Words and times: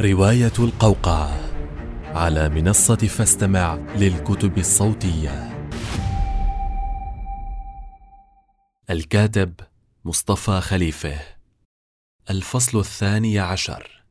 رواية 0.00 0.52
القوقعة 0.58 1.40
على 2.04 2.48
منصة 2.48 2.96
فاستمع 2.96 3.74
للكتب 3.74 4.58
الصوتية. 4.58 5.50
الكاتب 8.90 9.54
مصطفى 10.04 10.60
خليفة. 10.60 11.20
الفصل 12.30 12.78
الثاني 12.78 13.38
عشر. 13.38 14.04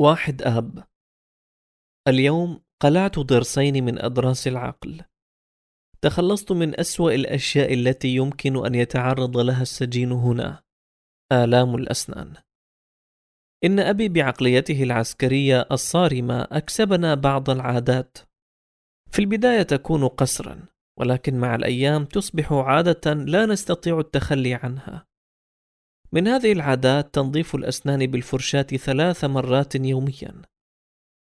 واحد 0.00 0.42
آب. 0.42 0.84
اليوم 2.08 2.60
قلعت 2.80 3.18
ضرسين 3.18 3.84
من 3.84 3.98
أضراس 4.04 4.48
العقل. 4.48 5.00
تخلصت 6.02 6.52
من 6.52 6.80
أسوأ 6.80 7.12
الأشياء 7.14 7.74
التي 7.74 8.08
يمكن 8.08 8.66
أن 8.66 8.74
يتعرض 8.74 9.38
لها 9.38 9.62
السجين 9.62 10.12
هنا. 10.12 10.62
آلام 11.32 11.74
الأسنان. 11.74 12.34
إن 13.64 13.80
أبي 13.80 14.08
بعقليته 14.08 14.82
العسكرية 14.82 15.66
الصارمة 15.72 16.42
أكسبنا 16.52 17.14
بعض 17.14 17.50
العادات. 17.50 18.18
في 19.10 19.18
البداية 19.18 19.62
تكون 19.62 20.08
قسرا 20.08 20.62
ولكن 20.98 21.38
مع 21.38 21.54
الأيام 21.54 22.04
تصبح 22.04 22.52
عادة 22.52 23.14
لا 23.14 23.46
نستطيع 23.46 23.98
التخلي 23.98 24.54
عنها. 24.54 25.06
من 26.12 26.28
هذه 26.28 26.52
العادات 26.52 27.14
تنظيف 27.14 27.54
الأسنان 27.54 28.06
بالفرشاة 28.06 28.62
ثلاث 28.62 29.24
مرات 29.24 29.74
يوميا. 29.74 30.42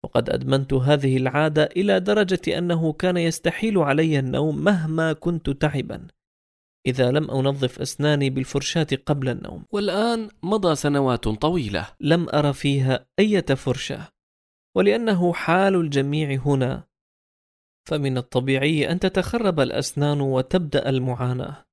وقد 0.04 0.30
أدمنت 0.30 0.72
هذه 0.72 1.16
العادة 1.16 1.64
إلى 1.64 2.00
درجة 2.00 2.58
أنه 2.58 2.92
كان 2.92 3.16
يستحيل 3.16 3.78
علي 3.78 4.18
النوم 4.18 4.64
مهما 4.64 5.12
كنت 5.12 5.50
تعبا. 5.50 6.06
إذا 6.88 7.10
لم 7.10 7.30
أنظف 7.30 7.80
أسناني 7.80 8.30
بالفرشاة 8.30 8.86
قبل 9.06 9.28
النوم. 9.28 9.64
والآن 9.70 10.28
مضى 10.42 10.74
سنوات 10.74 11.28
طويلة. 11.28 11.88
لم 12.00 12.28
أرى 12.28 12.52
فيها 12.52 13.06
أي 13.18 13.42
فرشة 13.42 14.08
ولأنه 14.76 15.32
حال 15.32 15.74
الجميع 15.74 16.40
هنا 16.46 16.82
فمن 17.88 18.18
الطبيعي 18.18 18.90
أن 18.92 19.00
تتخرب 19.00 19.60
الأسنان 19.60 20.20
وتبدأ 20.20 20.88
المعاناة. 20.88 21.64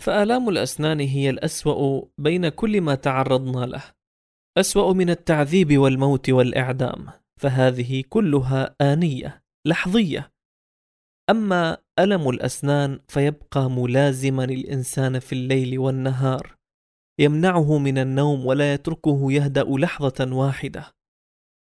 فآلام 0.00 0.48
الأسنان 0.48 1.00
هي 1.00 1.30
الأسوأ 1.30 2.02
بين 2.18 2.48
كل 2.48 2.80
ما 2.80 2.94
تعرضنا 2.94 3.66
له. 3.66 3.82
أسوأ 4.58 4.92
من 4.92 5.10
التعذيب 5.10 5.78
والموت 5.78 6.30
والإعدام. 6.30 7.06
فهذه 7.40 8.04
كلها 8.08 8.76
آنية 8.80 9.42
لحظية. 9.66 10.32
أما 11.30 11.78
ألم 11.98 12.28
الأسنان 12.28 13.00
فيبقى 13.08 13.70
ملازما 13.70 14.44
الإنسان 14.44 15.18
في 15.18 15.32
الليل 15.32 15.78
والنهار. 15.78 16.56
يمنعه 17.20 17.78
من 17.78 17.98
النوم 17.98 18.46
ولا 18.46 18.74
يتركه 18.74 19.32
يهدأ 19.32 19.64
لحظة 19.64 20.34
واحدة. 20.36 20.84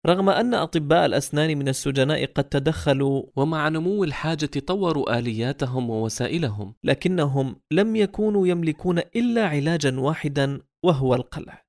رغم 0.06 0.30
أن 0.30 0.54
أطباء 0.54 1.06
الأسنان 1.06 1.58
من 1.58 1.68
السجناء 1.68 2.26
قد 2.26 2.44
تدخلوا 2.44 3.22
ومع 3.36 3.68
نمو 3.68 4.04
الحاجة 4.04 4.50
طوروا 4.66 5.18
آلياتهم 5.18 5.90
ووسائلهم. 5.90 6.74
لكنهم 6.84 7.56
لم 7.72 7.96
يكونوا 7.96 8.46
يملكون 8.46 8.98
إلا 8.98 9.46
علاجا 9.46 10.00
واحدا 10.00 10.60
وهو 10.84 11.14
القلع. 11.14 11.63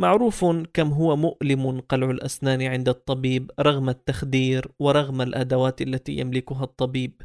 معروف 0.00 0.44
كم 0.44 0.88
هو 0.88 1.16
مؤلم 1.16 1.80
قلع 1.80 2.10
الأسنان 2.10 2.62
عند 2.62 2.88
الطبيب 2.88 3.50
رغم 3.60 3.88
التخدير 3.88 4.72
ورغم 4.80 5.22
الأدوات 5.22 5.82
التي 5.82 6.12
يملكها 6.12 6.64
الطبيب. 6.64 7.22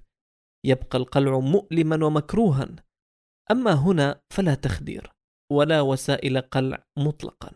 يبقى 0.65 0.97
القلع 0.97 1.39
مؤلما 1.39 2.05
ومكروها. 2.05 2.75
أما 3.51 3.73
هنا 3.73 4.21
فلا 4.33 4.55
تخدير 4.55 5.11
ولا 5.51 5.81
وسائل 5.81 6.41
قلع 6.41 6.83
مطلقا. 6.97 7.51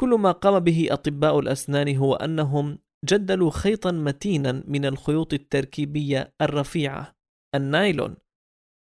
كل 0.00 0.08
ما 0.08 0.32
قام 0.32 0.58
به 0.58 0.88
أطباء 0.90 1.38
الأسنان 1.38 1.96
هو 1.96 2.14
أنهم 2.14 2.78
جدلوا 3.04 3.50
خيطا 3.50 3.90
متينا 3.90 4.52
من 4.66 4.84
الخيوط 4.84 5.34
التركيبية 5.34 6.34
الرفيعة 6.42 7.14
النايلون. 7.54 8.16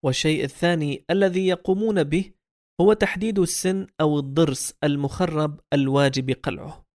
والشيء 0.04 0.44
الثاني 0.44 1.04
الذي 1.10 1.46
يقومون 1.46 2.04
به 2.04 2.32
هو 2.82 2.92
تحديد 2.92 3.38
السن 3.38 3.86
أو 4.00 4.18
الضرس 4.18 4.74
المخرب 4.84 5.60
الواجب 5.72 6.30
قلعه. 6.30 6.86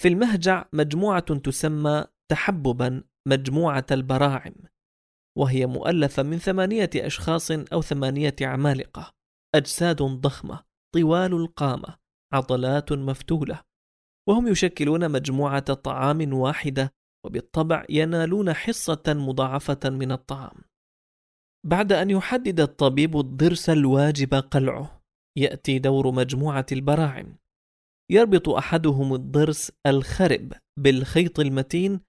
في 0.00 0.08
المهجع 0.08 0.64
مجموعة 0.72 1.20
تسمى 1.20 2.04
تحببا 2.30 3.04
مجموعة 3.28 3.86
البراعم 3.90 4.54
وهي 5.38 5.66
مؤلفة 5.66 6.22
من 6.22 6.38
ثمانية 6.38 6.90
أشخاص 6.96 7.50
أو 7.50 7.82
ثمانية 7.82 8.36
عمالقة 8.42 9.14
أجساد 9.54 10.02
ضخمة 10.02 10.64
طوال 10.94 11.32
القامة 11.32 11.96
عضلات 12.32 12.92
مفتولة 12.92 13.62
وهم 14.28 14.48
يشكلون 14.48 15.10
مجموعة 15.10 15.74
طعام 15.74 16.32
واحدة 16.32 16.94
وبالطبع 17.26 17.84
ينالون 17.88 18.52
حصة 18.52 19.02
مضاعفة 19.08 19.90
من 19.90 20.12
الطعام. 20.12 20.65
بعد 21.66 21.92
أن 21.92 22.10
يحدد 22.10 22.60
الطبيب 22.60 23.16
الضرس 23.16 23.70
الواجب 23.70 24.34
قلعه 24.34 25.02
يأتي 25.38 25.78
دور 25.78 26.10
مجموعة 26.10 26.66
البراعم. 26.72 27.36
يربط 28.10 28.48
أحدهم 28.48 29.14
الضرس 29.14 29.72
الخرب 29.86 30.52
بالخيط 30.78 31.40
المتين 31.40 32.00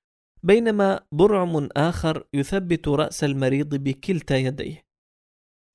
بينما 0.44 1.00
برعم 1.12 1.70
آخر 1.78 2.24
يثبت 2.34 2.88
رأس 2.88 3.24
المريض 3.24 3.76
بكلتا 3.76 4.38
يديه. 4.38 4.86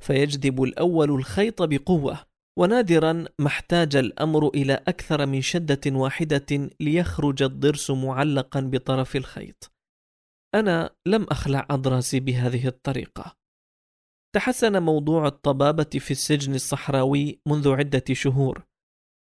فيجذب 0.02 0.62
الأول 0.62 1.10
الخيط 1.10 1.62
بقوة 1.62 2.18
ونادرا 2.58 3.12
ما 3.38 3.46
احتاج 3.46 3.96
الأمر 3.96 4.48
إلى 4.48 4.72
أكثر 4.72 5.26
من 5.26 5.40
شدة 5.40 5.80
واحدة 5.86 6.70
ليخرج 6.80 7.42
الضرس 7.42 7.90
معلقا 7.90 8.60
بطرف 8.60 9.16
الخيط. 9.16 9.72
أنا 10.54 10.90
لم 11.06 11.26
أخلع 11.30 11.66
أضراسي 11.70 12.20
بهذه 12.20 12.66
الطريقة. 12.66 13.41
تحسن 14.34 14.82
موضوع 14.82 15.26
الطبابة 15.26 15.84
في 15.98 16.10
السجن 16.10 16.54
الصحراوي 16.54 17.40
منذ 17.46 17.68
عدة 17.68 18.04
شهور. 18.12 18.66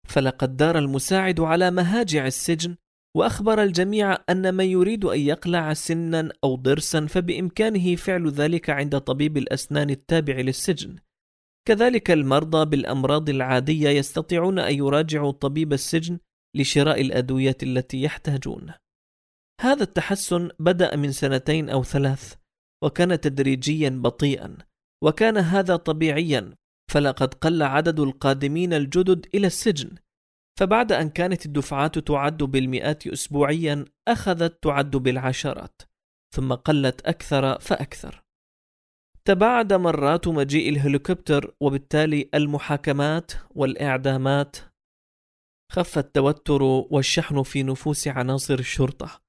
فلقد 0.08 0.58
دار 0.58 0.78
المساعد 0.78 1.40
على 1.40 1.72
مهاجع 1.72 2.28
السجن 2.28 2.76
وأخبر 3.18 3.64
الجميع 3.64 4.18
أن 4.30 4.54
من 4.54 4.66
يريد 4.66 5.06
أن 5.06 5.20
يقلع 5.20 5.74
سنا 5.74 6.30
أو 6.44 6.56
ضرسا 6.56 7.06
فبإمكانه 7.06 7.96
فعل 7.96 8.30
ذلك 8.30 8.70
عند 8.70 9.00
طبيب 9.00 9.38
الأسنان 9.38 9.90
التابع 9.90 10.34
للسجن. 10.34 10.96
كذلك 11.68 12.12
المرضى 12.12 12.66
بالأمراض 12.66 13.30
العادية 13.30 13.90
يستطيعون 13.90 14.60
أن 14.60 14.76
يراجعوا 14.76 15.32
طبيب 15.32 15.74
السجن 15.74 16.20
لشراء 16.56 17.02
الأدوية 17.02 17.58
التي 17.64 18.02
يحتاجون. 18.02 18.74
هذا 19.62 19.84
التحسن 19.84 20.50
بدأ 20.60 20.96
من 20.96 21.12
سنتين 21.12 21.70
أو 21.70 21.84
ثلاث 21.84 22.36
وكان 22.84 23.20
تدريجيا 23.20 23.90
بطيئا. 23.90 24.58
وكان 25.04 25.38
هذا 25.38 25.76
طبيعيا 25.76 26.54
فلقد 26.92 27.34
قل 27.34 27.64
عدد 27.64 28.00
القادمين 28.00 28.74
الجدد 28.74 29.28
إلى 29.36 29.48
السجن. 29.48 29.96
فبعد 30.60 30.92
أن 30.92 31.10
كانت 31.10 31.46
الدفعات 31.46 32.00
تعد 32.00 32.38
بالمئات 32.38 33.08
أسبوعيا 33.08 33.86
أخذت 34.08 34.64
تعد 34.64 34.92
بالعشرات 34.92 35.82
ثم 36.36 36.54
قلت 36.54 37.02
أكثر 37.02 37.60
فأكثر. 37.60 38.24
تباعد 39.26 39.74
مرات 39.74 40.28
مجيء 40.28 40.70
الهليكوبتر 40.70 41.56
وبالتالي 41.62 42.30
المحاكمات 42.34 43.32
والإعدامات. 43.50 44.56
خف 45.72 45.98
التوتر 45.98 46.64
والشحن 46.64 47.44
في 47.44 47.64
نفوس 47.64 48.08
عناصر 48.08 48.60
الشرطة. 48.60 49.22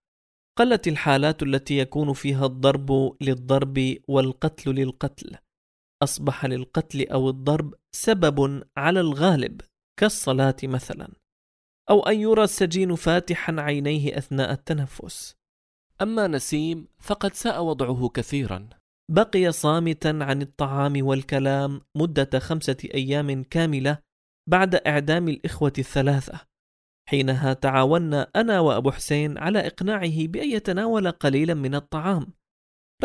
قلت 0.59 0.89
الحالات 0.89 1.43
التي 1.43 1.79
يكون 1.79 2.12
فيها 2.12 2.47
الضرب 2.47 3.17
للضرب 3.21 3.97
والقتل 4.09 4.71
للقتل. 4.71 5.37
أصبح 6.03 6.44
للقتل 6.44 7.06
أو 7.09 7.31
الضرب 7.31 7.75
سبب 7.92 8.64
على 8.76 9.00
الغالب 9.00 9.60
كالصلاة 10.00 10.56
مثلا 10.64 11.09
أو 11.91 12.03
أن 12.03 12.20
يرى 12.20 12.44
السجين 12.44 12.94
فاتحا 12.94 13.56
عينيه 13.59 14.19
أثناء 14.19 14.52
التنفس. 14.52 15.37
أما 16.02 16.26
نسيم 16.26 16.88
فقد 16.99 17.34
ساء 17.34 17.64
وضعه 17.64 18.08
كثيرا. 18.08 18.69
بقي 19.11 19.52
صامتا 19.52 20.19
عن 20.23 20.43
الطعام 20.43 21.06
والكلام 21.06 21.81
مدة 21.96 22.38
خمسة 22.38 22.76
أيام 22.94 23.43
كاملة 23.43 23.99
بعد 24.49 24.75
إعدام 24.75 25.28
الإخوة 25.28 25.73
الثلاثة 25.78 26.40
حينها 27.08 27.52
تعاوننا 27.52 28.31
أنا 28.37 28.61
وأبو 28.61 28.90
حسين 28.90 29.38
على 29.38 29.67
إقناعه 29.67 30.26
بأن 30.26 30.50
يتناول 30.50 31.11
قليلا 31.11 31.55
من 31.55 31.75
الطعام. 31.75 32.32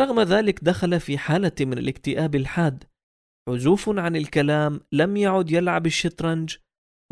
رغم 0.00 0.20
ذلك 0.20 0.64
دخل 0.64 1.00
في 1.00 1.18
حالة 1.18 1.52
من 1.60 1.78
الاكتئاب 1.78 2.34
الحاد. 2.34 2.84
عزوف 3.48 3.88
عن 3.88 4.16
الكلام 4.16 4.80
لم 4.92 5.16
يعد 5.16 5.50
يلعب 5.50 5.86
الشطرنج 5.86 6.56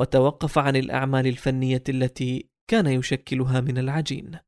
وتوقف 0.01 0.59
عن 0.59 0.77
الأعمال 0.77 1.27
الفنية 1.27 1.83
التي 1.89 2.49
كان 2.71 2.87
يشكلها 2.87 3.61
من 3.61 3.79
العجين. 3.79 4.39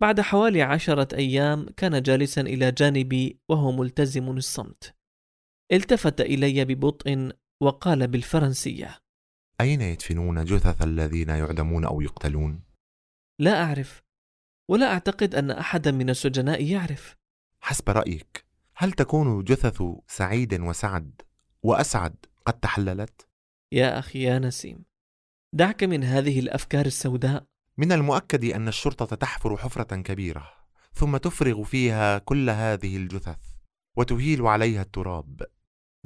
بعد 0.00 0.20
حوالي 0.20 0.62
عشرة 0.62 1.16
أيام 1.16 1.68
كان 1.76 2.02
جالسا 2.02 2.40
إلى 2.40 2.72
جانبي 2.72 3.40
وهو 3.50 3.72
ملتزم 3.72 4.30
الصمت. 4.30 4.94
التفت 5.72 6.20
إلي 6.20 6.64
ببطء 6.64 7.32
وقال 7.62 8.08
بالفرنسية. 8.08 8.98
أين 9.60 9.80
يدفنون 9.80 10.44
جثث 10.44 10.82
الذين 10.82 11.28
يعدمون 11.28 11.84
أو 11.84 12.00
يقتلون؟ 12.00 12.62
لا 13.40 13.62
أعرف 13.62 14.02
ولا 14.70 14.92
أعتقد 14.92 15.34
أن 15.34 15.50
أحدا 15.50 15.90
من 15.90 16.10
السجناء 16.10 16.64
يعرف. 16.64 17.17
حسب 17.60 17.90
رأيك 17.90 18.44
هل 18.76 18.92
تكون 18.92 19.44
جثث 19.44 19.82
سعيد 20.06 20.60
وسعد 20.60 21.22
وأسعد 21.62 22.16
قد 22.46 22.54
تحللت؟ 22.60 23.28
يا 23.72 23.98
أخي 23.98 24.22
يا 24.22 24.38
نسيم 24.38 24.84
دعك 25.52 25.84
من 25.84 26.04
هذه 26.04 26.40
الأفكار 26.40 26.86
السوداء؟ 26.86 27.46
من 27.78 27.92
المؤكد 27.92 28.44
أن 28.44 28.68
الشرطة 28.68 29.16
تحفر 29.16 29.56
حفرة 29.56 29.96
كبيرة 29.96 30.52
ثم 30.92 31.16
تفرغ 31.16 31.62
فيها 31.62 32.18
كل 32.18 32.50
هذه 32.50 32.96
الجثث 32.96 33.38
وتهيل 33.96 34.46
عليها 34.46 34.82
التراب. 34.82 35.42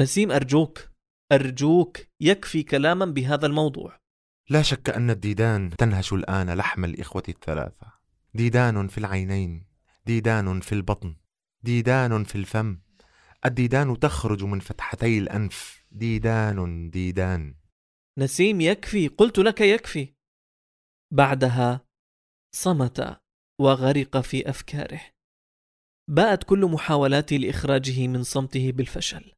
نسيم 0.00 0.32
أرجوك 0.32 0.90
أرجوك 1.32 1.98
يكفي 2.20 2.62
كلاما 2.62 3.04
بهذا 3.04 3.46
الموضوع. 3.46 4.00
لا 4.50 4.62
شك 4.62 4.90
أن 4.90 5.10
الديدان 5.10 5.70
تنهش 5.70 6.12
الآن 6.12 6.50
لحم 6.50 6.84
الإخوة 6.84 7.22
الثلاثة. 7.28 7.92
ديدان 8.34 8.88
في 8.88 8.98
العينين 8.98 9.66
ديدان 10.06 10.60
في 10.60 10.72
البطن. 10.72 11.14
ديدان 11.62 12.24
في 12.24 12.34
الفم. 12.34 12.80
الديدان 13.44 13.98
تخرج 13.98 14.44
من 14.44 14.60
فتحتي 14.60 15.18
الأنف. 15.18 15.84
ديدان 15.90 16.90
ديدان. 16.90 17.54
نسيم 18.18 18.60
يكفي. 18.60 19.08
قلت 19.08 19.38
لك 19.38 19.60
يكفي. 19.60 20.14
بعدها 21.10 21.86
صمت 22.54 23.20
وغرق 23.60 24.20
في 24.20 24.50
أفكاره. 24.50 25.00
باءت 26.08 26.44
كل 26.44 26.66
محاولاتي 26.66 27.38
لإخراجه 27.38 28.06
من 28.06 28.22
صمته 28.22 28.72
بالفشل. 28.72 29.32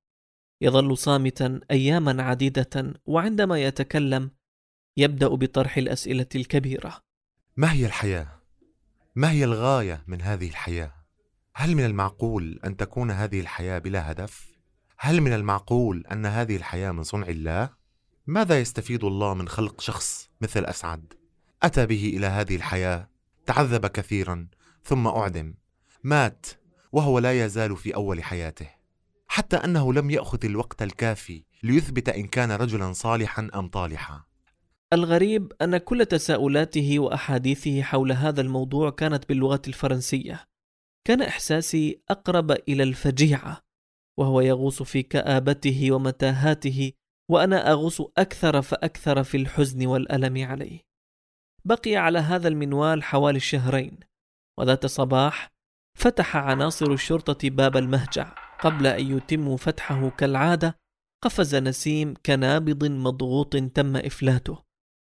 يظل 0.62 0.98
صامتا 0.98 1.60
أياما 1.70 2.22
عديدة 2.22 3.00
وعندما 3.06 3.62
يتكلم 3.62 4.30
يبدأ 4.96 5.28
بطرح 5.28 5.76
الأسئلة 5.76 6.28
الكبيرة. 6.34 7.00
ما 7.56 7.72
هي 7.72 7.86
الحياة؟ 7.86 8.40
ما 9.14 9.30
هي 9.30 9.44
الغاية 9.44 10.04
من 10.06 10.22
هذه 10.22 10.48
الحياة؟ 10.48 11.03
هل 11.56 11.74
من 11.74 11.84
المعقول 11.84 12.60
أن 12.64 12.76
تكون 12.76 13.10
هذه 13.10 13.40
الحياة 13.40 13.78
بلا 13.78 14.10
هدف؟ 14.10 14.54
هل 14.98 15.20
من 15.20 15.32
المعقول 15.32 16.04
أن 16.12 16.26
هذه 16.26 16.56
الحياة 16.56 16.92
من 16.92 17.02
صنع 17.02 17.28
الله؟ 17.28 17.70
ماذا 18.26 18.60
يستفيد 18.60 19.04
الله 19.04 19.34
من 19.34 19.48
خلق 19.48 19.80
شخص 19.80 20.30
مثل 20.40 20.64
أسعد؟ 20.64 21.12
أتى 21.62 21.86
به 21.86 22.12
إلى 22.16 22.26
هذه 22.26 22.56
الحياة 22.56 23.08
تعذب 23.46 23.86
كثيرا 23.86 24.46
ثم 24.84 25.06
أعدم 25.06 25.54
مات 26.04 26.46
وهو 26.92 27.18
لا 27.18 27.44
يزال 27.44 27.76
في 27.76 27.94
أول 27.94 28.24
حياته 28.24 28.68
حتى 29.26 29.56
أنه 29.56 29.92
لم 29.92 30.10
يأخذ 30.10 30.44
الوقت 30.44 30.82
الكافي 30.82 31.44
ليثبت 31.62 32.08
إن 32.08 32.26
كان 32.26 32.52
رجلا 32.52 32.92
صالحا 32.92 33.48
أم 33.54 33.68
طالحا 33.68 34.22
الغريب 34.92 35.52
أن 35.62 35.76
كل 35.76 36.06
تساؤلاته 36.06 36.98
وأحاديثه 36.98 37.82
حول 37.82 38.12
هذا 38.12 38.40
الموضوع 38.40 38.90
كانت 38.90 39.28
باللغة 39.28 39.62
الفرنسية 39.68 40.53
كان 41.06 41.22
إحساسي 41.22 42.02
أقرب 42.08 42.50
إلى 42.50 42.82
الفجيعة 42.82 43.60
وهو 44.18 44.40
يغوص 44.40 44.82
في 44.82 45.02
كآبته 45.02 45.92
ومتاهاته 45.92 46.92
وأنا 47.30 47.70
أغوص 47.70 48.00
أكثر 48.00 48.62
فأكثر 48.62 49.22
في 49.22 49.36
الحزن 49.36 49.86
والألم 49.86 50.44
عليه. 50.44 50.80
بقي 51.64 51.96
على 51.96 52.18
هذا 52.18 52.48
المنوال 52.48 53.02
حوالي 53.02 53.36
الشهرين 53.36 54.00
وذات 54.58 54.86
صباح 54.86 55.48
فتح 55.98 56.36
عناصر 56.36 56.92
الشرطة 56.92 57.50
باب 57.50 57.76
المهجع. 57.76 58.34
قبل 58.60 58.86
أن 58.86 59.16
يتموا 59.16 59.56
فتحه 59.56 60.10
كالعادة 60.10 60.78
قفز 61.24 61.54
نسيم 61.54 62.14
كنابض 62.26 62.84
مضغوط 62.84 63.56
تم 63.56 63.96
إفلاته. 63.96 64.62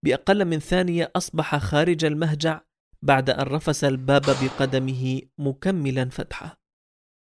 بأقل 0.04 0.44
من 0.44 0.58
ثانية 0.58 1.12
أصبح 1.16 1.56
خارج 1.56 2.04
المهجع 2.04 2.60
بعد 3.05 3.31
أن 3.31 3.47
رفس 3.47 3.85
الباب 3.85 4.23
بقدمه 4.23 5.20
مكملا 5.38 6.08
فتحه. 6.08 6.61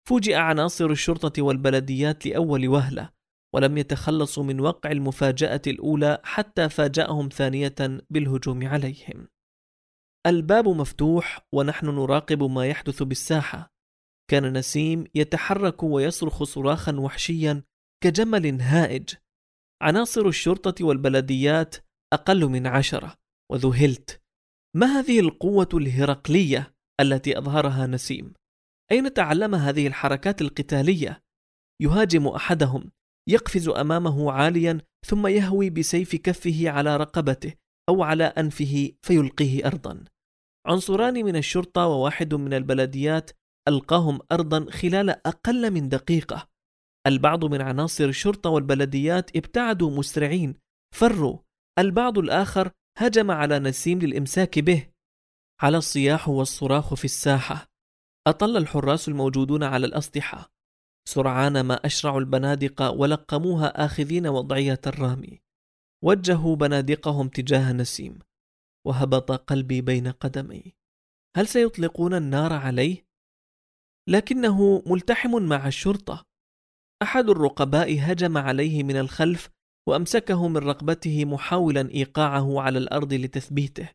فوجئ 0.08 0.34
عناصر 0.34 0.86
الشرطة 0.90 1.42
والبلديات 1.42 2.26
لأول 2.26 2.68
وهلة 2.68 3.10
ولم 3.54 3.78
يتخلصوا 3.78 4.44
من 4.44 4.60
وقع 4.60 4.90
المفاجأة 4.90 5.62
الأولى 5.66 6.18
حتى 6.24 6.68
فاجأهم 6.68 7.28
ثانية 7.28 7.74
بالهجوم 8.10 8.66
عليهم. 8.66 9.28
الباب 10.26 10.68
مفتوح 10.68 11.46
ونحن 11.52 11.86
نراقب 11.86 12.42
ما 12.42 12.66
يحدث 12.66 13.02
بالساحة. 13.02 13.72
كان 14.30 14.52
نسيم 14.58 15.04
يتحرك 15.14 15.82
ويصرخ 15.82 16.42
صراخا 16.42 16.96
وحشيا 16.96 17.62
كجمل 18.02 18.60
هائج. 18.60 19.14
عناصر 19.82 20.26
الشرطة 20.26 20.84
والبلديات 20.84 21.76
أقل 22.12 22.46
من 22.46 22.66
عشرة 22.66 23.14
وذهلت 23.52 24.25
ما 24.76 24.86
هذه 24.86 25.20
القوة 25.20 25.68
الهرقلية 25.74 26.74
التي 27.00 27.38
أظهرها 27.38 27.86
نسيم؟ 27.86 28.34
أين 28.92 29.14
تعلم 29.14 29.54
هذه 29.54 29.86
الحركات 29.86 30.42
القتالية؟ 30.42 31.22
يهاجم 31.82 32.28
أحدهم 32.28 32.90
يقفز 33.28 33.68
أمامه 33.68 34.32
عاليا 34.32 34.80
ثم 35.06 35.26
يهوي 35.26 35.70
بسيف 35.70 36.16
كفه 36.16 36.70
على 36.70 36.96
رقبته 36.96 37.54
أو 37.88 38.02
على 38.02 38.24
أنفه 38.24 38.90
فيلقيه 39.02 39.66
أرضا 39.66 40.04
عنصران 40.66 41.14
من 41.14 41.36
الشرطة 41.36 41.86
وواحد 41.86 42.34
من 42.34 42.54
البلديات 42.54 43.30
ألقاهم 43.68 44.18
أرضا 44.32 44.70
خلال 44.70 45.10
أقل 45.10 45.70
من 45.70 45.88
دقيقة 45.88 46.48
البعض 47.06 47.44
من 47.44 47.60
عناصر 47.60 48.04
الشرطة 48.04 48.50
والبلديات 48.50 49.36
ابتعدوا 49.36 49.90
مسرعين 49.90 50.54
فروا 50.94 51.38
البعض 51.78 52.18
الآخر 52.18 52.70
هجم 52.98 53.30
على 53.30 53.58
نسيم 53.58 53.98
للإمساك 53.98 54.58
به. 54.58 54.88
على 55.62 55.76
الصياح 55.76 56.28
والصراخ 56.28 56.94
في 56.94 57.04
الساحة. 57.04 57.68
أطل 58.26 58.56
الحراس 58.56 59.08
الموجودون 59.08 59.62
على 59.62 59.86
الأسلحة 59.86 60.52
سرعان 61.08 61.60
ما 61.60 61.74
أشرعوا 61.74 62.20
البنادق 62.20 62.82
ولقموها 62.82 63.84
آخذين 63.84 64.26
وضعية 64.26 64.80
الرامي 64.86 65.40
وجهوا 66.04 66.56
بنادقهم 66.56 67.28
تجاه 67.28 67.72
نسيم. 67.72 68.18
وهبط 68.86 69.32
قلبي 69.32 69.80
بين 69.80 70.08
قدمي. 70.08 70.74
هل 71.36 71.48
سيطلقون 71.48 72.14
النار 72.14 72.52
عليه؟ 72.52 73.06
لكنه 74.08 74.82
ملتحم 74.86 75.42
مع 75.42 75.66
الشرطة. 75.68 76.26
أحد 77.02 77.28
الرقباء 77.28 77.96
هجم 78.00 78.38
عليه 78.38 78.82
من 78.82 78.96
الخلف 78.96 79.55
وأمسكه 79.88 80.48
من 80.48 80.56
رقبته 80.56 81.24
محاولا 81.24 81.90
إيقاعه 81.90 82.60
على 82.60 82.78
الأرض 82.78 83.14
لتثبيته. 83.14 83.88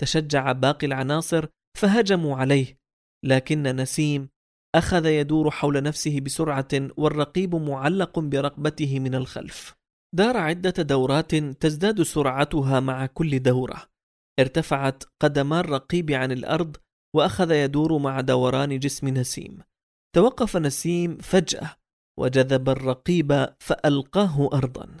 تشجع 0.00 0.52
باقي 0.52 0.86
العناصر 0.86 1.46
فهجموا 1.78 2.36
عليه. 2.36 2.78
لكن 3.24 3.62
نسيم 3.62 4.28
أخذ 4.74 5.06
يدور 5.06 5.50
حول 5.50 5.82
نفسه 5.82 6.20
بسرعة 6.20 6.68
والرقيب 6.96 7.54
معلق 7.54 8.18
برقبته 8.18 9.00
من 9.00 9.14
الخلف. 9.14 9.74
دار 10.14 10.36
عدة 10.36 10.82
دورات 10.82 11.34
تزداد 11.34 12.02
سرعتها 12.02 12.80
مع 12.80 13.06
كل 13.06 13.38
دورة. 13.38 13.82
ارتفعت 14.40 15.04
قدما 15.22 15.60
الرقيب 15.60 16.10
عن 16.10 16.32
الأرض 16.32 16.76
وأخذ 17.16 17.50
يدور 17.50 17.98
مع 17.98 18.20
دوران 18.20 18.78
جسم 18.78 19.08
نسيم. 19.08 19.58
توقف 20.16 20.56
نسيم 20.56 21.18
فجأة 21.18 21.76
وجذب 22.18 22.68
الرقيب 22.68 23.46
فألقاه 23.60 24.48
ارضا. 24.52 24.96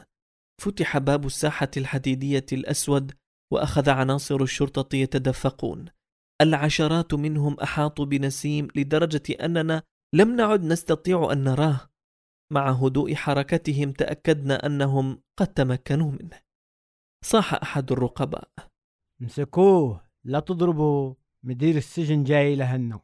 فتح 0.60 0.98
باب 0.98 1.26
الساحة 1.26 1.70
الحديدية 1.76 2.46
الأسود 2.52 3.12
وأخذ 3.52 3.90
عناصر 3.90 4.42
الشرطة 4.42 4.96
يتدفقون. 4.96 5.84
العشرات 6.40 7.14
منهم 7.14 7.60
أحاطوا 7.60 8.04
بنسيم 8.04 8.68
لدرجة 8.76 9.34
أننا 9.44 9.82
لم 10.14 10.36
نعد 10.36 10.64
نستطيع 10.64 11.32
أن 11.32 11.44
نراه. 11.44 11.80
مع 12.52 12.70
هدوء 12.70 13.14
حركتهم 13.14 13.92
تأكدنا 13.92 14.66
أنهم 14.66 15.22
قد 15.38 15.46
تمكنوا 15.46 16.10
منه. 16.10 16.40
صاح 17.24 17.54
أحد 17.54 17.92
الرقباء. 17.92 18.50
امسكوه 19.22 20.08
لا 20.24 20.40
تضربوا 20.40 21.14
مدير 21.44 21.76
السجن 21.76 22.24
جاي 22.24 22.56
لهنه. 22.56 23.00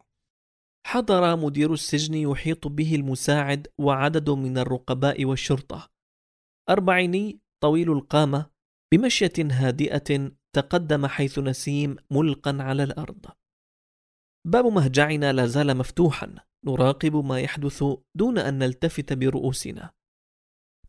حضر 0.87 1.37
مدير 1.37 1.73
السجن 1.73 2.15
يحيط 2.15 2.67
به 2.67 2.95
المساعد 2.95 3.69
وعدد 3.79 4.31
من 4.31 4.59
الرقباء 4.59 5.25
والشرطة. 5.25 5.89
أربعيني 6.71 7.46
طويل 7.63 7.93
القامة 7.93 8.51
بمشية 8.93 9.33
هادئة 9.39 10.33
تقدم 10.57 11.07
حيث 11.07 11.39
نسيم 11.39 11.97
ملقا 12.11 12.57
على 12.61 12.83
الأرض. 12.83 13.27
باب 14.47 14.67
مهجعنا 14.67 15.33
لا 15.33 15.47
زال 15.47 15.77
مفتوحا 15.77 16.35
نراقب 16.67 17.17
ما 17.17 17.41
يحدث 17.41 17.85
دون 18.15 18.39
أن 18.39 18.59
نلتفت 18.59 19.13
برؤوسنا. 19.13 19.91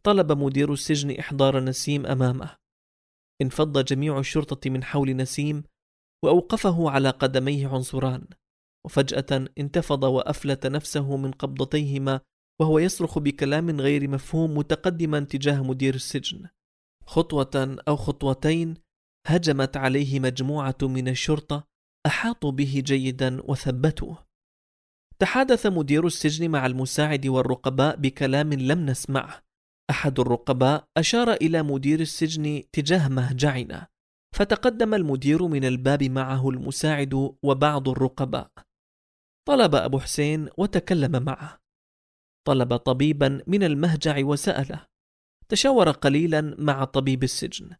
طلب 0.03 0.31
مدير 0.31 0.73
السجن 0.73 1.19
إحضار 1.19 1.63
نسيم 1.63 2.05
أمامه. 2.05 2.57
انفض 3.41 3.85
جميع 3.85 4.19
الشرطة 4.19 4.69
من 4.69 4.83
حول 4.83 5.15
نسيم 5.15 5.63
وأوقفه 6.23 6.89
على 6.89 7.09
قدميه 7.09 7.67
عنصران 7.67 8.27
وفجأة 8.85 9.45
انتفض 9.57 10.03
وأفلت 10.03 10.65
نفسه 10.67 11.17
من 11.17 11.31
قبضتيهما 11.31 12.21
وهو 12.61 12.79
يصرخ 12.79 13.19
بكلام 13.19 13.81
غير 13.81 14.09
مفهوم 14.09 14.57
متقدما 14.57 15.19
تجاه 15.19 15.63
مدير 15.63 15.95
السجن. 15.95 16.47
خطوة 17.07 17.77
أو 17.87 17.95
خطوتين 17.95 18.73
هجمت 19.27 19.77
عليه 19.77 20.19
مجموعة 20.19 20.77
من 20.81 21.07
الشرطة 21.07 21.67
أحاطوا 22.05 22.51
به 22.51 22.83
جيدا 22.85 23.41
وثبتوه. 23.51 24.27
تحادث 25.19 25.65
مدير 25.65 26.05
السجن 26.05 26.51
مع 26.51 26.65
المساعد 26.65 27.27
والرقباء 27.27 27.95
بكلام 27.95 28.53
لم 28.53 28.85
نسمعه. 28.85 29.43
أحد 29.89 30.19
الرقباء 30.19 30.87
أشار 30.97 31.33
إلى 31.33 31.63
مدير 31.63 31.99
السجن 31.99 32.63
تجاه 32.71 33.07
مهجعنا 33.07 33.87
فتقدم 34.35 34.93
المدير 34.93 35.47
من 35.47 35.65
الباب 35.65 36.03
معه 36.03 36.49
المساعد 36.49 37.35
وبعض 37.43 37.89
الرقباء. 37.89 38.51
طلب 39.47 39.75
أبو 39.75 39.99
حسين 39.99 40.49
وتكلم 40.57 41.23
معه. 41.23 41.59
طلب 42.47 42.75
طبيبا 42.75 43.41
من 43.47 43.63
المهجع 43.63 44.25
وسأله 44.25 44.86
تشاور 45.49 45.91
قليلا 45.91 46.55
مع 46.59 46.83
طبيب 46.83 47.23
السجن. 47.23 47.75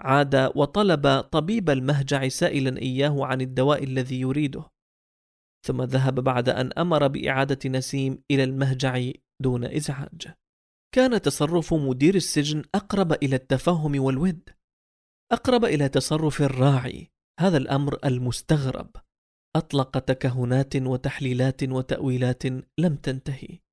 عاد 0.00 0.52
وطلب 0.54 1.20
طبيب 1.20 1.70
المهجع 1.70 2.28
سائلا 2.28 2.78
إياه 2.78 3.24
عن 3.26 3.40
الدواء 3.40 3.84
الذي 3.84 4.20
يريده. 4.20 4.70
ثم 5.66 5.82
ذهب 5.82 6.14
بعد 6.20 6.48
أن 6.48 6.72
أمر 6.78 7.08
بإعادة 7.08 7.70
نسيم 7.70 8.22
إلى 8.30 8.44
المهجع 8.44 9.10
دون 9.42 9.64
إزعاج. 9.64 10.34
كان 10.94 11.22
تصرف 11.22 11.74
مدير 11.74 12.14
السجن 12.14 12.64
أقرب 12.74 13.12
إلى 13.12 13.36
التفهم 13.36 14.02
والود 14.02 14.50
أقرب 15.32 15.64
إلى 15.64 15.88
تصرف 15.88 16.42
الراعي. 16.42 17.10
هذا 17.40 17.56
الأمر 17.56 17.98
المستغرب. 18.04 18.90
أطلق 19.56 19.98
تكهنات 19.98 20.76
وتحليلات 20.76 21.62
وتأويلات 21.62 22.46
لم 22.78 22.96
تنتهي. 22.96 23.63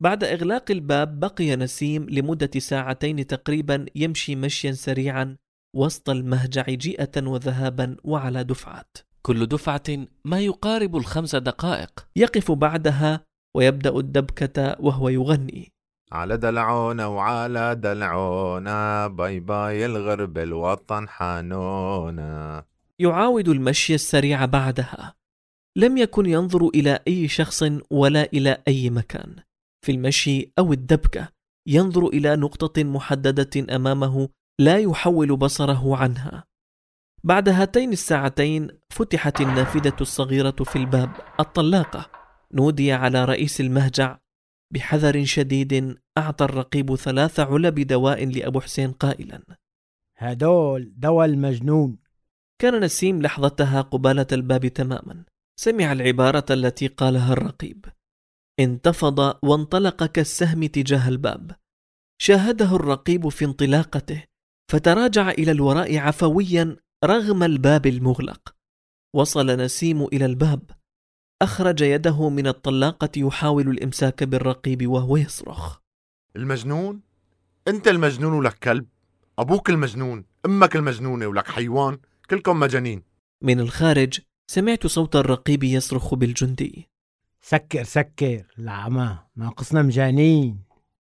بعد 0.00 0.24
إغلاق 0.24 0.70
الباب 0.70 1.20
بقي 1.20 1.56
نسيم 1.56 2.06
لمدة 2.10 2.50
ساعتين 2.58 3.26
تقريبا 3.26 3.86
يمشي 3.94 4.36
مشيا 4.36 4.72
سريعا 4.72 5.36
وسط 5.76 6.10
المهجع 6.10 6.62
جيئة 6.62 7.26
وذهابا 7.26 7.96
وعلى 8.04 8.44
دفعات. 8.44 8.98
كل 9.22 9.46
دفعة 9.46 10.06
ما 10.24 10.40
يقارب 10.40 10.96
الخمس 10.96 11.36
دقائق. 11.36 12.06
يقف 12.16 12.52
بعدها 12.52 13.20
ويبدأ 13.56 13.96
الدبكة 13.98 14.76
وهو 14.80 15.08
يغني. 15.08 15.72
على 16.12 16.36
دلعونا 16.36 17.06
وعلى 17.06 17.74
دلعونا 17.74 19.06
باي 19.06 19.40
باي 19.40 19.86
الغرب 19.86 20.38
الوطن 20.38 21.08
حانونا 21.08 22.64
يعاود 22.98 23.48
المشي 23.48 23.94
السريع 23.94 24.44
بعدها. 24.44 25.14
لم 25.76 25.96
يكن 25.96 26.26
ينظر 26.26 26.68
إلى 26.68 26.98
أي 27.08 27.28
شخص 27.28 27.64
ولا 27.90 28.28
إلى 28.32 28.58
أي 28.68 28.90
مكان. 28.90 29.45
في 29.86 29.92
المشي 29.92 30.52
أو 30.58 30.72
الدبكة 30.72 31.28
ينظر 31.66 32.06
إلى 32.06 32.36
نقطة 32.36 32.84
محددة 32.84 33.76
أمامه 33.76 34.28
لا 34.60 34.78
يحول 34.78 35.36
بصره 35.36 35.96
عنها. 35.96 36.44
بعد 37.24 37.48
هاتين 37.48 37.92
الساعتين 37.92 38.68
فتحت 38.90 39.40
النافذة 39.40 39.96
الصغيرة 40.00 40.50
في 40.64 40.76
الباب 40.76 41.10
الطلاقة. 41.40 42.10
نودي 42.52 42.92
على 42.92 43.24
رئيس 43.24 43.60
المهجع. 43.60 44.18
بحذر 44.74 45.24
شديد 45.24 45.98
أعطى 46.18 46.44
الرقيب 46.44 46.94
ثلاث 46.94 47.40
علب 47.40 47.80
دواء 47.80 48.24
لأبو 48.24 48.60
حسين 48.60 48.92
قائلا. 48.92 49.42
هدول 50.18 50.92
دواء 50.96 51.26
المجنون. 51.26 51.98
كان 52.60 52.80
نسيم 52.80 53.22
لحظتها 53.22 53.80
قبالة 53.80 54.26
الباب 54.32 54.66
تماما. 54.66 55.24
سمع 55.60 55.92
العبارة 55.92 56.46
التي 56.50 56.86
قالها 56.86 57.32
الرقيب. 57.32 57.84
انتفض 58.60 59.38
وانطلق 59.42 60.04
كالسهم 60.04 60.66
تجاه 60.66 61.08
الباب. 61.08 61.56
شاهده 62.18 62.76
الرقيب 62.76 63.28
في 63.28 63.44
انطلاقته 63.44 64.24
فتراجع 64.72 65.30
إلى 65.30 65.52
الوراء 65.52 65.96
عفويا 65.98 66.76
رغم 67.04 67.42
الباب 67.42 67.86
المغلق. 67.86 68.54
وصل 69.14 69.46
نسيم 69.46 70.04
إلى 70.04 70.26
الباب. 70.26 70.70
أخرج 71.42 71.80
يده 71.80 72.28
من 72.28 72.46
الطلاقة 72.46 73.10
يحاول 73.16 73.68
الإمساك 73.68 74.24
بالرقيب 74.24 74.86
وهو 74.86 75.16
يصرخ. 75.16 75.78
المجنون؟ 76.36 77.00
أنت 77.68 77.88
المجنون 77.88 78.32
ولك 78.32 78.58
كلب. 78.58 78.86
أبوك 79.38 79.70
المجنون 79.70 80.24
أمك 80.46 80.76
المجنونة 80.76 81.26
ولك 81.26 81.48
حيوان 81.48 81.98
كلكم 82.30 82.60
مجانين. 82.60 83.02
من 83.42 83.60
الخارج 83.60 84.20
سمعت 84.50 84.86
صوت 84.86 85.16
الرقيب 85.16 85.64
يصرخ 85.64 86.14
بالجندي. 86.14 86.88
سكر 87.48 87.84
سكر. 87.84 88.46
العمى 88.58 89.18
ناقصنا 89.36 89.82
مجانين. 89.82 90.64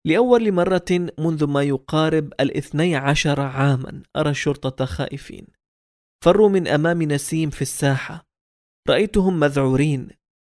لأول 0.05 0.51
مرة 0.51 1.11
منذ 1.19 1.47
ما 1.47 1.63
يقارب 1.63 2.33
الاثني 2.39 2.95
عشر 2.95 3.41
عاما 3.41 4.03
أرى 4.15 4.29
الشرطة 4.29 4.85
خائفين. 4.85 5.47
فروا 6.23 6.49
من 6.49 6.67
أمام 6.67 7.03
نسيم 7.03 7.49
في 7.49 7.61
الساحة. 7.61 8.25
رأيتهم 8.89 9.39
مذعورين. 9.39 10.09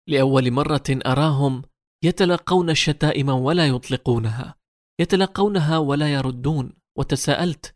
لأول 0.08 0.50
مرة 0.50 0.82
أراهم 1.06 1.62
يتلقون 2.04 2.70
الشتائم 2.70 3.28
ولا 3.28 3.66
يطلقونها. 3.66 4.54
يتلقونها 5.00 5.78
ولا 5.78 6.12
يردون. 6.12 6.72
وتساءلت 6.98 7.74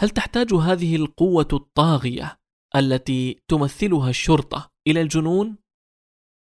هل 0.00 0.10
تحتاج 0.10 0.54
هذه 0.54 0.96
القوة 0.96 1.48
الطاغية 1.52 2.38
التي 2.76 3.42
تمثلها 3.48 4.10
الشرطة 4.10 4.70
إلى 4.88 5.00
الجنون؟ 5.00 5.56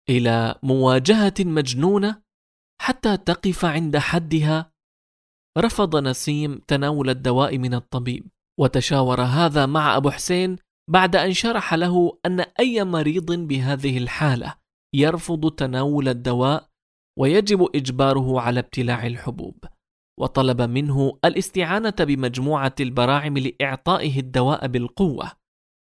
إلى 0.10 0.56
مواجهة 0.64 1.34
مجنونة 1.40 2.22
حتى 2.82 3.18
تقف 3.18 3.66
عند 3.66 3.98
حدها؟ 3.98 4.72
رفض 5.58 5.96
نسيم 5.96 6.58
تناول 6.68 7.10
الدواء 7.10 7.58
من 7.58 7.74
الطبيب 7.74 8.28
وتشاور 8.60 9.22
هذا 9.22 9.66
مع 9.66 9.98
أبو 9.98 10.10
حسين 10.10 10.56
بعد 10.90 11.16
أن 11.16 11.34
شرح 11.34 11.74
له 11.74 12.20
أن 12.26 12.40
أي 12.40 12.84
مريض 12.84 13.32
بهذه 13.32 13.98
الحالة 13.98 14.56
يرفض 14.96 15.52
تناول 15.52 16.08
الدواء 16.08 16.70
ويجب 17.20 17.68
إجباره 17.76 18.42
على 18.42 18.60
ابتلاع 18.60 19.08
الحبوب 19.08 19.66
وطلب 20.20 20.62
منه 20.62 21.20
الاستعانة 21.26 21.96
بمجموعة 22.00 22.76
البراعم 22.80 23.38
لإعطائه 23.38 24.20
الدواء 24.20 24.68
بالقوة 24.68 25.32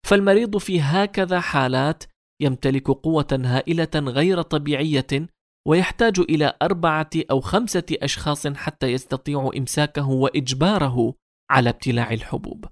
فالمريض 0.07 0.57
في 0.57 0.81
هكذا 0.81 1.41
حالات 1.41 2.05
يمتلك 2.43 2.91
قوة 2.91 3.41
هائلة 3.45 3.91
غير 3.95 4.43
طبيعية 4.43 5.07
ويحتاج 5.69 6.21
إلى 6.21 6.57
أربعة 6.63 7.11
أو 7.31 7.41
خمسة 7.41 7.87
أشخاص 7.93 8.47
حتى 8.47 8.87
يستطيع 8.87 9.51
إمساكه 9.57 10.09
وإجباره 10.09 11.15
على 11.51 11.71
ابتلاع 11.71 12.13
الحبوب. 12.13 12.65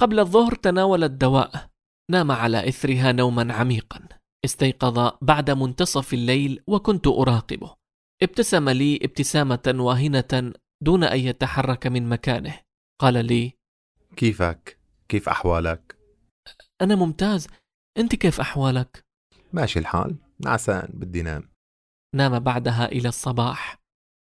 قبل 0.00 0.20
الظهر 0.20 0.54
تناول 0.54 1.04
الدواء. 1.04 1.70
نام 2.10 2.30
على 2.30 2.68
إثرها 2.68 3.12
نوما 3.12 3.52
عميقا. 3.52 4.08
استيقظ 4.44 5.12
بعد 5.22 5.50
منتصف 5.50 6.14
الليل 6.14 6.62
وكنت 6.66 7.06
أراقبه. 7.06 7.74
ابتسم 8.22 8.68
لي 8.68 8.96
ابتسامة 8.96 9.74
واهنة 9.78 10.52
دون 10.82 11.04
أن 11.04 11.18
يتحرك 11.18 11.86
من 11.86 12.08
مكانه. 12.08 12.58
قال 13.00 13.24
لي 13.24 13.52
كيفك؟ 14.16 14.78
كيف 15.08 15.28
أحوالك؟ 15.28 15.98
أنا 16.80 16.94
ممتاز. 16.94 17.46
أنت 17.98 18.14
كيف 18.14 18.40
أحوالك؟ 18.40 19.04
ماشي 19.52 19.78
الحال. 19.78 20.16
نعسان 20.40 20.88
بدي 20.94 21.22
نام. 21.22 21.52
نام 22.16 22.38
بعدها 22.38 22.86
إلى 22.86 23.08
الصباح 23.08 23.82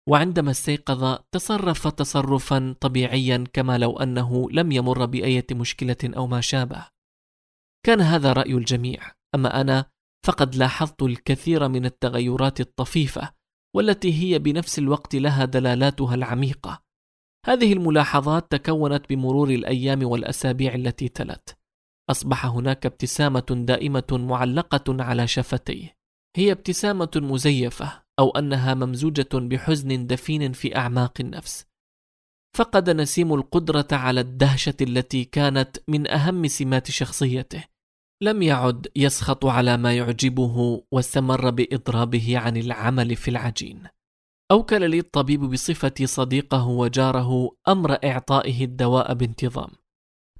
وعندما 0.09 0.51
استيقظ 0.51 1.19
تصرف 1.31 1.87
تصرفا 1.87 2.75
طبيعيا 2.81 3.43
كما 3.53 3.77
لو 3.77 3.99
أنه 3.99 4.51
لم 4.51 4.71
يمر 4.71 5.05
بأية 5.05 5.45
مشكلة 5.51 5.97
أو 6.03 6.27
ما 6.27 6.41
شابه. 6.41 6.87
كان 7.85 8.01
هذا 8.01 8.33
رأي 8.33 8.53
الجميع 8.53 9.11
أما 9.35 9.61
أنا 9.61 9.85
فقد 10.25 10.55
لاحظت 10.55 11.03
الكثير 11.03 11.67
من 11.67 11.85
التغيرات 11.85 12.59
الطفيفة 12.59 13.33
والتي 13.75 14.13
هي 14.13 14.39
بنفس 14.39 14.79
الوقت 14.79 15.15
لها 15.15 15.45
دلالاتها 15.45 16.15
العميقة. 16.15 16.83
هذه 17.45 17.73
الملاحظات 17.73 18.51
تكونت 18.51 19.09
بمرور 19.09 19.49
الأيام 19.49 20.03
والأسابيع 20.03 20.75
التي 20.75 21.09
تلت. 21.09 21.56
أصبح 22.09 22.45
هناك 22.45 22.85
ابتسامة 22.85 23.45
دائمة 23.49 24.07
معلقة 24.11 25.03
على 25.03 25.27
شفتيه. 25.27 25.97
هي 26.35 26.51
ابتسامة 26.51 27.11
مزيفة 27.15 28.03
أو 28.19 28.29
أنها 28.29 28.73
ممزوجة 28.73 29.29
بحزن 29.33 30.07
دفين 30.07 30.53
في 30.53 30.75
أعماق 30.75 31.13
النفس. 31.19 31.65
فقد 32.55 32.89
نسيم 32.89 33.33
القدرة 33.33 33.87
على 33.91 34.21
الدهشة 34.21 34.75
التي 34.81 35.23
كانت 35.25 35.77
من 35.87 36.11
أهم 36.11 36.47
سمات 36.47 36.91
شخصيته. 36.91 37.63
لم 38.23 38.41
يعد 38.41 38.87
يسخط 38.95 39.45
على 39.45 39.77
ما 39.77 39.93
يعجبه 39.93 40.83
واستمر 40.91 41.49
بإضرابه 41.49 42.37
عن 42.37 42.57
العمل 42.57 43.15
في 43.15 43.27
العجين. 43.27 43.83
أوكل 44.51 44.89
لي 44.89 44.99
الطبيب 44.99 45.39
بصفتي 45.39 46.07
صديقه 46.07 46.67
وجاره 46.67 47.51
أمر 47.67 47.97
إعطائه 48.03 48.63
الدواء 48.63 49.13
بانتظام. 49.13 49.69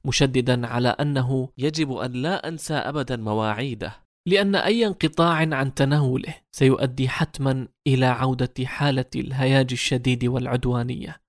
مشددا 0.07 0.67
على 0.67 0.87
أنه 0.87 1.49
يجب 1.57 1.91
أن 1.91 2.11
لا 2.11 2.47
أنسى 2.47 2.73
أبدا 2.73 3.15
مواعيده 3.15 4.07
لأن 4.27 4.55
أي 4.55 4.87
انقطاع 4.87 5.35
عن 5.35 5.73
تناوله 5.73 6.35
سيؤدي 6.55 7.09
حتما 7.09 7.67
إلى 7.87 8.05
عودة 8.05 8.53
حالة 8.65 9.05
الهياج 9.15 9.67
الشديد 9.71 10.25
والعدوانية. 10.25 11.21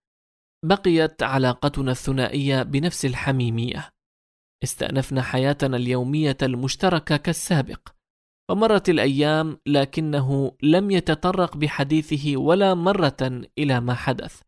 بقيت 0.64 1.23
علاقتنا 1.23 1.90
الثنائية 1.90 2.62
بنفس 2.62 3.04
الحميمية. 3.04 3.90
استأنفنا 4.64 5.23
حياتنا 5.23 5.76
اليومية 5.76 6.37
المشتركة 6.42 7.16
كالسابق 7.16 7.88
ومرت 8.50 8.88
الأيام 8.88 9.58
لكنه 9.66 10.52
لم 10.62 10.90
يتطرق 10.90 11.56
بحديثه 11.56 12.37
ولا 12.37 12.75
مرة 12.75 13.42
إلى 13.58 13.80
ما 13.80 13.94
حدث 13.94 14.40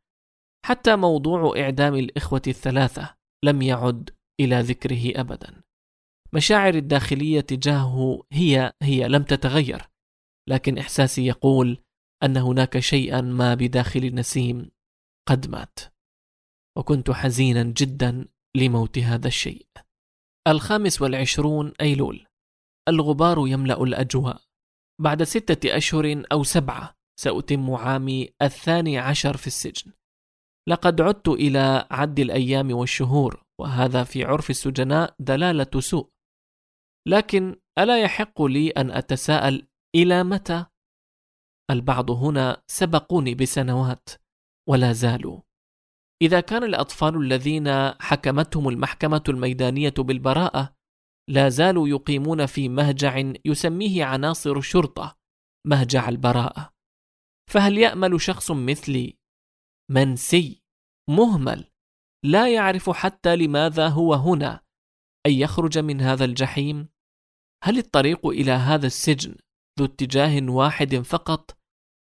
حتى 0.66 0.96
موضوع 0.96 1.60
إعدام 1.60 1.94
الإخوة 1.94 2.42
الثلاثة 2.46 3.14
لم 3.44 3.62
يعد 3.62 4.10
إلى 4.40 4.60
ذكره 4.60 5.20
أبدا. 5.20 5.62
مشاعر 6.32 6.74
الداخلية 6.74 7.40
تجاهه 7.40 8.22
هي 8.32 8.72
هي 8.82 9.08
لم 9.08 9.22
تتغير 9.22 9.82
لكن 10.48 10.78
إحساسي 10.78 11.26
يقول 11.26 11.82
أن 12.22 12.36
هناك 12.36 12.78
شيئا 12.78 13.20
ما 13.20 13.54
بداخل 13.54 14.14
نسيم 14.14 14.70
قد 15.28 15.50
مات. 15.50 15.78
وكنت 16.78 17.10
حزينا 17.10 17.62
جدا 17.62 18.28
لموت 18.56 18.98
هذا 18.98 19.28
الشيء. 19.28 19.66
الخامس 20.48 21.02
والعشرون 21.02 21.72
أيلول. 21.80 22.26
الغبار 22.88 23.48
يملأ 23.48 23.82
الأجواء. 23.82 24.42
بعد 25.00 25.22
ستة 25.22 25.76
أشهر 25.76 26.24
أو 26.32 26.42
سبعة 26.42 26.94
سأتم 27.20 27.70
عامي 27.70 28.30
الثاني 28.42 28.98
عشر 28.98 29.36
في 29.36 29.46
السجن. 29.46 29.92
لقد 30.68 31.00
عدت 31.00 31.28
إلى 31.28 31.86
عد 31.90 32.20
الأيام 32.20 32.72
والشهور. 32.72 33.44
وهذا 33.60 34.04
في 34.04 34.24
عرف 34.24 34.50
السجناء 34.50 35.14
دلالة 35.18 35.80
سوء. 35.80 36.10
لكن 37.08 37.56
ألا 37.78 38.02
يحق 38.02 38.42
لي 38.42 38.70
أن 38.70 38.90
أتساءل 38.90 39.68
إلى 39.94 40.24
متى؟ 40.24 40.66
البعض 41.70 42.10
هنا 42.10 42.62
سبقوني 42.66 43.34
بسنوات 43.34 44.08
ولا 44.68 44.92
زالوا. 44.92 45.40
إذا 46.22 46.40
كان 46.40 46.64
الأطفال 46.64 47.16
الذين 47.16 47.68
حكمتهم 48.00 48.68
المحكمة 48.68 49.24
الميدانية 49.28 49.94
بالبراءة 49.98 50.76
لا 51.30 51.48
زالوا 51.48 51.88
يقيمون 51.88 52.46
في 52.46 52.68
مهجع 52.68 53.32
يسميه 53.44 54.04
عناصر 54.04 54.56
الشرطة 54.56 55.18
مهجع 55.66 56.08
البراءة. 56.08 56.72
فهل 57.50 57.78
يأمل 57.78 58.20
شخص 58.20 58.50
مثلي 58.50 59.18
منسي 59.90 60.62
مهمل 61.10 61.70
لا 62.24 62.54
يعرف 62.54 62.90
حتى 62.90 63.36
لماذا 63.36 63.88
هو 63.88 64.14
هنا 64.14 64.60
أن 65.26 65.32
يخرج 65.32 65.78
من 65.78 66.00
هذا 66.00 66.24
الجحيم؟ 66.24 66.88
هل 67.64 67.78
الطريق 67.78 68.26
إلى 68.26 68.52
هذا 68.52 68.86
السجن 68.86 69.34
ذو 69.78 69.84
اتجاه 69.84 70.50
واحد 70.50 70.96
فقط؟ 70.96 71.58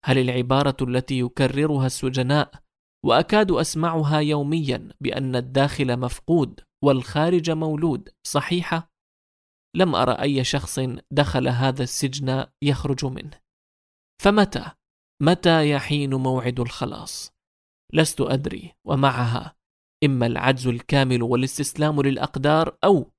هل 0.05 0.17
العبارة 0.17 0.77
التي 0.81 1.19
يكررها 1.19 1.85
السجناء 1.85 2.63
وأكاد 3.05 3.51
أسمعها 3.51 4.19
يوميا 4.19 4.89
بأن 5.01 5.35
الداخل 5.35 5.99
مفقود 5.99 6.59
والخارج 6.83 7.51
مولود 7.51 8.09
صحيحة؟ 8.27 8.91
لم 9.75 9.95
أرى 9.95 10.11
أي 10.21 10.43
شخص 10.43 10.79
دخل 11.11 11.47
هذا 11.47 11.83
السجن 11.83 12.45
يخرج 12.61 13.05
منه 13.05 13.39
فمتى 14.21 14.71
متى 15.21 15.69
يحين 15.69 16.13
موعد 16.13 16.59
الخلاص 16.59 17.33
لست 17.93 18.21
أدري 18.21 18.73
ومعها 18.87 19.55
إما 20.03 20.25
العجز 20.25 20.67
الكامل 20.67 21.23
والاستسلام 21.23 22.01
للأقدار 22.01 22.77
أو 22.83 23.11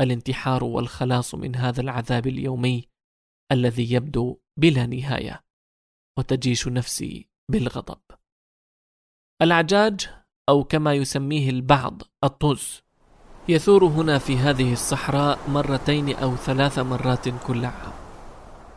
الانتحار 0.00 0.64
والخلاص 0.64 1.34
من 1.34 1.56
هذا 1.56 1.80
العذاب 1.80 2.26
اليومي 2.26 2.88
الذي 3.52 3.92
يبدو 3.92 4.40
بلا 4.56 4.86
نهاية 4.86 5.44
وتجيش 6.18 6.68
نفسي 6.68 7.28
بالغضب. 7.50 8.00
العجاج 9.42 10.08
أو 10.48 10.64
كما 10.64 10.94
يسميه 10.94 11.50
البعض 11.50 12.02
الطز 12.24 12.82
يثور 13.48 13.84
هنا 13.84 14.18
في 14.18 14.36
هذه 14.36 14.72
الصحراء 14.72 15.50
مرتين 15.50 16.16
أو 16.16 16.36
ثلاث 16.36 16.78
مرات 16.78 17.28
كل 17.46 17.64
عام 17.64 17.92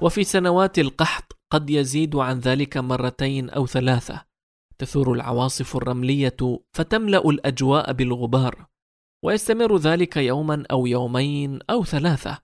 وفي 0.01 0.23
سنوات 0.23 0.79
القحط 0.79 1.37
قد 1.51 1.69
يزيد 1.69 2.15
عن 2.15 2.39
ذلك 2.39 2.77
مرتين 2.77 3.49
أو 3.49 3.67
ثلاثة 3.67 4.25
تثور 4.83 5.13
العواصف 5.13 5.75
الرملية 5.75 6.37
فتملأ 6.75 7.29
الأجواء 7.29 7.91
بالغبار 7.93 8.65
ويستمر 9.25 9.77
ذلك 9.77 10.17
يوما 10.17 10.63
أو 10.71 10.87
يومين 10.87 11.59
أو 11.69 11.83
ثلاثة 11.83 12.39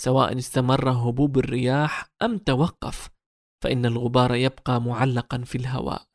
سواء 0.00 0.38
استمر 0.38 0.90
هبوب 0.90 1.38
الرياح 1.38 2.12
أم 2.22 2.38
توقف 2.38 3.10
فإن 3.64 3.86
الغبار 3.86 4.34
يبقى 4.34 4.80
معلقا 4.80 5.38
في 5.38 5.58
الهواء. 5.58 6.06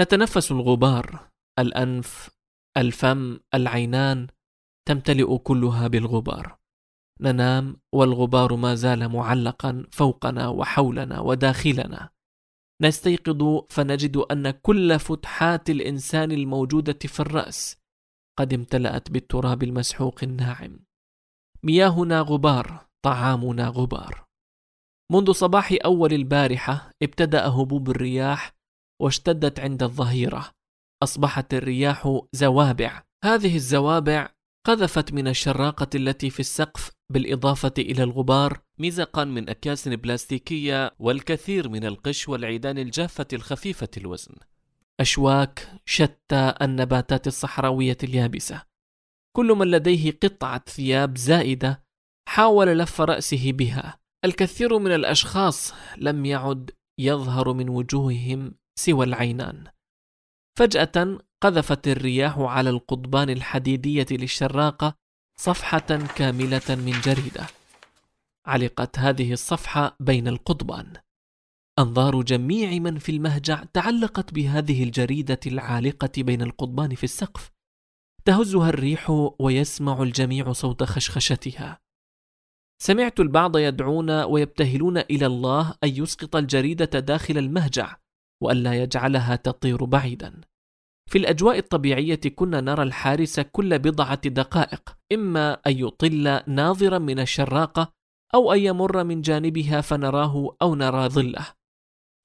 نتنفس 0.00 0.52
الغبار 0.52 1.30
الأنف 1.58 2.30
الفم 2.76 3.38
العينان 3.54 4.26
تمتلئ 4.88 5.36
كلها 5.38 5.88
بالغبار. 5.88 6.58
ننام 7.20 7.76
والغبار 7.94 8.56
ما 8.56 8.74
زال 8.74 9.08
معلقا 9.08 9.86
فوقنا 9.92 10.48
وحولنا 10.48 11.20
وداخلنا. 11.20 12.15
نستيقظ 12.82 13.64
فنجد 13.70 14.16
أن 14.16 14.50
كل 14.50 14.98
فتحات 14.98 15.70
الإنسان 15.70 16.32
الموجودة 16.32 16.98
في 16.98 17.20
الرأس 17.20 17.76
قد 18.38 18.54
امتلأت 18.54 19.10
بالتراب 19.10 19.62
المسحوق 19.62 20.18
الناعم. 20.22 20.84
مياهنا 21.62 22.20
غبار 22.20 22.86
طعامنا 23.04 23.68
غبار. 23.68 24.24
منذ 25.12 25.32
صباح 25.32 25.76
أول 25.84 26.12
البارحة 26.12 26.90
ابتدأ 27.02 27.46
هبوب 27.46 27.90
الرياح 27.90 28.56
واشتدت 29.02 29.60
عند 29.60 29.82
الظهيرة. 29.82 30.50
أصبحت 31.02 31.54
الرياح 31.54 32.20
زوابع. 32.32 33.02
هذه 33.24 33.56
الزوابع 33.56 34.30
قذفت 34.66 35.12
من 35.12 35.28
الشراقة 35.28 35.88
التي 35.94 36.30
في 36.30 36.40
السقف 36.40 36.95
بالإضافة 37.12 37.72
إلى 37.78 38.02
الغبار 38.02 38.60
مزقا 38.78 39.24
من 39.24 39.48
أكياس 39.48 39.88
بلاستيكية 39.88 40.94
والكثير 40.98 41.68
من 41.68 41.84
القش 41.84 42.28
والعيدان 42.28 42.78
الجافة 42.78 43.26
الخفيفة 43.32 43.88
الوزن. 43.96 44.34
أشواك 45.00 45.72
شتى 45.84 46.54
النباتات 46.62 47.26
الصحراوية 47.26 47.96
اليابسة. 48.02 48.62
كل 49.36 49.46
من 49.46 49.70
لديه 49.70 50.18
قطعة 50.22 50.64
ثياب 50.68 51.18
زائدة 51.18 51.84
حاول 52.28 52.78
لف 52.78 53.00
رأسه 53.00 53.52
بها. 53.52 53.98
الكثير 54.24 54.78
من 54.78 54.92
الأشخاص 54.94 55.74
لم 55.96 56.24
يعد 56.24 56.70
يظهر 57.00 57.52
من 57.52 57.68
وجوههم 57.68 58.54
سوى 58.78 59.06
العينان. 59.06 59.64
فجأة 60.58 61.18
قذفت 61.42 61.88
الرياح 61.88 62.38
على 62.38 62.70
القضبان 62.70 63.30
الحديدية 63.30 64.06
للشراقة 64.10 64.94
صفحة 65.40 66.06
كاملة 66.16 66.62
من 66.68 67.00
جريدة. 67.04 67.46
علقت 68.46 68.98
هذه 68.98 69.32
الصفحة 69.32 69.96
بين 70.00 70.28
القضبان. 70.28 70.92
أنظار 71.78 72.22
جميع 72.22 72.78
من 72.78 72.98
في 72.98 73.12
المهجع 73.12 73.64
تعلقت 73.64 74.34
بهذه 74.34 74.84
الجريدة 74.84 75.40
العالقة 75.46 76.22
بين 76.22 76.42
القضبان 76.42 76.94
في 76.94 77.04
السقف. 77.04 77.50
تهزها 78.24 78.68
الريح 78.68 79.10
ويسمع 79.38 80.02
الجميع 80.02 80.52
صوت 80.52 80.82
خشخشتها. 80.82 81.80
سمعت 82.82 83.20
البعض 83.20 83.56
يدعون 83.56 84.10
ويبتهلون 84.10 84.98
إلى 84.98 85.26
الله 85.26 85.74
أن 85.84 85.88
يسقط 85.88 86.36
الجريدة 86.36 87.00
داخل 87.00 87.38
المهجع 87.38 87.96
وألا 88.42 88.82
يجعلها 88.82 89.36
تطير 89.36 89.84
بعيدا. 89.84 90.40
في 91.10 91.18
الأجواء 91.18 91.58
الطبيعية 91.58 92.20
كنا 92.34 92.60
نرى 92.60 92.82
الحارس 92.82 93.40
كل 93.40 93.78
بضعة 93.78 94.28
دقائق 94.28 94.96
إما 95.12 95.52
أن 95.52 95.78
يطل 95.78 96.40
ناظرا 96.46 96.98
من 96.98 97.20
الشراقة 97.20 97.92
أو 98.34 98.52
أن 98.52 98.58
يمر 98.58 99.04
من 99.04 99.20
جانبها 99.20 99.80
فنراه 99.80 100.56
أو 100.62 100.74
نرى 100.74 101.08
ظله. 101.08 101.46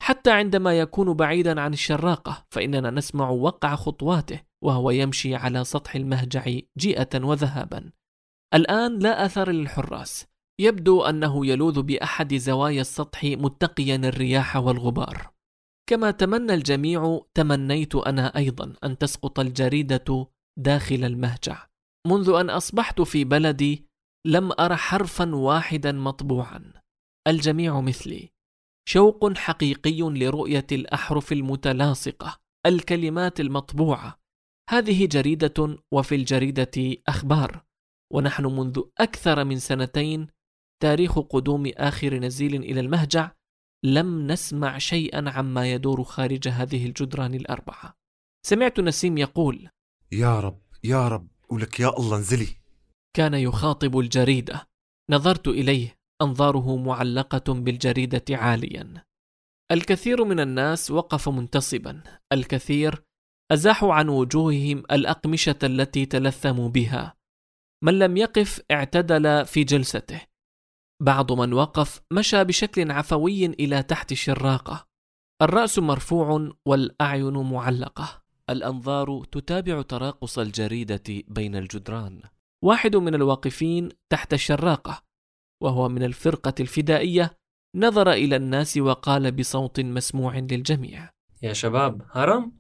حتى 0.01 0.31
عندما 0.31 0.79
يكون 0.79 1.13
بعيدا 1.13 1.61
عن 1.61 1.73
الشراقة 1.73 2.45
فإننا 2.49 2.91
نسمع 2.91 3.29
وقع 3.29 3.75
خطواته 3.75 4.41
وهو 4.63 4.91
يمشي 4.91 5.35
على 5.35 5.63
سطح 5.63 5.95
المهجع 5.95 6.45
جيئة 6.77 7.23
وذهابا. 7.23 7.91
الآن 8.53 8.99
لا 8.99 9.25
أثر 9.25 9.51
للحراس. 9.51 10.25
يبدو 10.61 11.01
أنه 11.01 11.45
يلوذ 11.45 11.81
بأحد 11.81 12.35
زوايا 12.35 12.81
السطح 12.81 13.23
متقيا 13.23 13.95
الرياح 13.95 14.55
والغبار. 14.55 15.31
كما 15.91 16.11
تمنى 16.11 16.53
الجميع 16.53 17.21
تمنيت 17.33 17.95
أنا 17.95 18.37
أيضا 18.37 18.73
أن 18.83 18.97
تسقط 18.97 19.39
الجريدة 19.39 20.27
داخل 20.59 21.03
المهجع. 21.03 21.67
منذ 22.07 22.29
أن 22.29 22.49
أصبحت 22.49 23.01
في 23.01 23.23
بلدي 23.23 23.87
لم 24.27 24.51
أر 24.59 24.75
حرفا 24.75 25.35
واحدا 25.35 25.91
مطبوعا. 25.91 26.73
الجميع 27.27 27.81
مثلي. 27.81 28.29
شوق 28.89 29.37
حقيقي 29.37 30.01
لرؤية 30.01 30.67
الأحرف 30.71 31.31
المتلاصقة 31.31 32.37
الكلمات 32.65 33.39
المطبوعة. 33.39 34.19
هذه 34.69 35.05
جريدة 35.05 35.77
وفي 35.93 36.15
الجريدة 36.15 36.97
أخبار. 37.07 37.65
ونحن 38.13 38.45
منذ 38.45 38.81
أكثر 38.99 39.43
من 39.43 39.59
سنتين 39.59 40.27
تاريخ 40.83 41.19
قدوم 41.19 41.71
آخر 41.77 42.13
نزيل 42.13 42.55
إلى 42.55 42.79
المهجع 42.79 43.31
لم 43.83 44.27
نسمع 44.27 44.77
شيئا 44.77 45.29
عما 45.29 45.71
يدور 45.71 46.03
خارج 46.03 46.47
هذه 46.47 46.85
الجدران 46.85 47.33
الأربعة. 47.33 47.93
سمعت 48.45 48.79
نسيم 48.79 49.17
يقول 49.17 49.69
يا 50.11 50.39
رب 50.39 50.61
يا 50.83 51.07
رب 51.07 51.27
ولك 51.49 51.79
يا 51.79 51.97
الله 51.99 52.17
انزلي. 52.17 52.47
كان 53.15 53.33
يخاطب 53.33 53.99
الجريدة. 53.99 54.67
نظرت 55.09 55.47
إليه 55.47 55.97
أنظاره 56.21 56.77
معلقة 56.77 57.53
بالجريدة 57.53 58.25
عاليا. 58.29 59.05
الكثير 59.71 60.23
من 60.23 60.39
الناس 60.39 60.91
وقف 60.91 61.29
منتصبا. 61.29 62.03
الكثير 62.33 63.03
أزاحوا 63.51 63.93
عن 63.93 64.09
وجوههم 64.09 64.83
الأقمشة 64.91 65.59
التي 65.63 66.05
تلثموا 66.05 66.69
بها. 66.69 67.15
من 67.83 67.99
لم 67.99 68.17
يقف 68.17 68.61
اعتدل 68.71 69.45
في 69.45 69.63
جلسته. 69.63 70.21
بعض 71.01 71.31
من 71.31 71.53
وقف 71.53 72.01
مشى 72.13 72.43
بشكل 72.43 72.91
عفوي 72.91 73.45
إلى 73.45 73.83
تحت 73.83 74.11
الشراقة 74.11 74.87
الرأس 75.41 75.79
مرفوع 75.79 76.51
والأعين 76.65 77.33
معلقة. 77.33 78.21
الأنظار 78.49 79.23
تتابع 79.23 79.81
تراقص 79.81 80.39
الجريدة 80.39 81.03
بين 81.27 81.55
الجدران. 81.55 82.21
واحد 82.63 82.95
من 82.95 83.15
الواقفين 83.15 83.89
تحت 84.09 84.33
الشراقة 84.33 85.03
وهو 85.63 85.89
من 85.89 86.03
الفرقة 86.03 86.53
الفدائية 86.59 87.37
نظر 87.75 88.11
إلى 88.11 88.35
الناس 88.35 88.77
وقال 88.77 89.31
بصوت 89.31 89.79
مسموع 89.79 90.37
للجميع. 90.37 91.09
يا 91.41 91.53
شباب 91.53 92.01
هرم؟ 92.11 92.51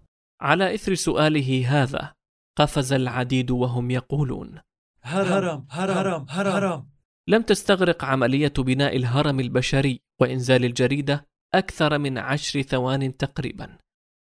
على 0.41 0.75
إثر 0.75 0.95
سؤاله 0.95 1.67
هذا 1.67 2.13
قفز 2.57 2.93
العديد 2.93 3.51
وهم 3.51 3.91
يقولون. 3.91 4.59
هرم 5.01 5.67
هرم 5.69 6.25
هرم 6.29 6.29
هرم. 6.29 7.00
لم 7.31 7.41
تستغرق 7.41 8.05
عملية 8.05 8.53
بناء 8.57 8.95
الهرم 8.95 9.39
البشري 9.39 10.01
وإنزال 10.21 10.65
الجريدة 10.65 11.27
أكثر 11.53 11.97
من 11.97 12.17
عشر 12.17 12.61
ثوان 12.61 13.17
تقريبا 13.17 13.77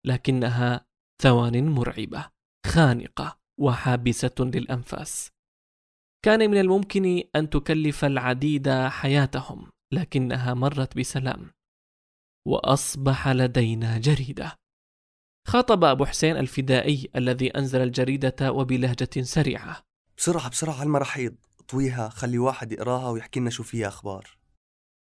لكنها 0.06 0.86
ثوان 1.22 1.68
مرعبة 1.68 2.30
خانقة 2.66 3.38
وحابسة 3.60 4.34
للأنفاس. 4.40 5.30
كان 6.24 6.50
من 6.50 6.60
الممكن 6.60 7.22
أن 7.36 7.50
تكلف 7.50 8.04
العديد 8.04 8.70
حياتهم 8.70 9.70
لكنها 9.92 10.54
مرت 10.54 10.98
بسلام 10.98 11.50
وأصبح 12.46 13.28
لدينا 13.28 13.98
جريدة. 13.98 14.56
خاطب 15.46 15.84
أبو 15.84 16.04
حسين 16.04 16.36
الفدائي 16.36 17.10
الذي 17.16 17.50
أنزل 17.50 17.82
الجريدة 17.82 18.52
وبلهجة 18.52 19.22
سريعة. 19.22 19.82
بسرعة 20.16 20.50
بسرعة 20.50 20.74
على 20.74 20.82
المراحيض. 20.82 21.36
اطويها 21.68 22.08
خلي 22.08 22.38
واحد 22.38 22.72
يقراها 22.72 23.10
ويحكي 23.10 23.40
لنا 23.40 23.50
شو 23.50 23.62
فيها 23.62 23.88
أخبار. 23.88 24.38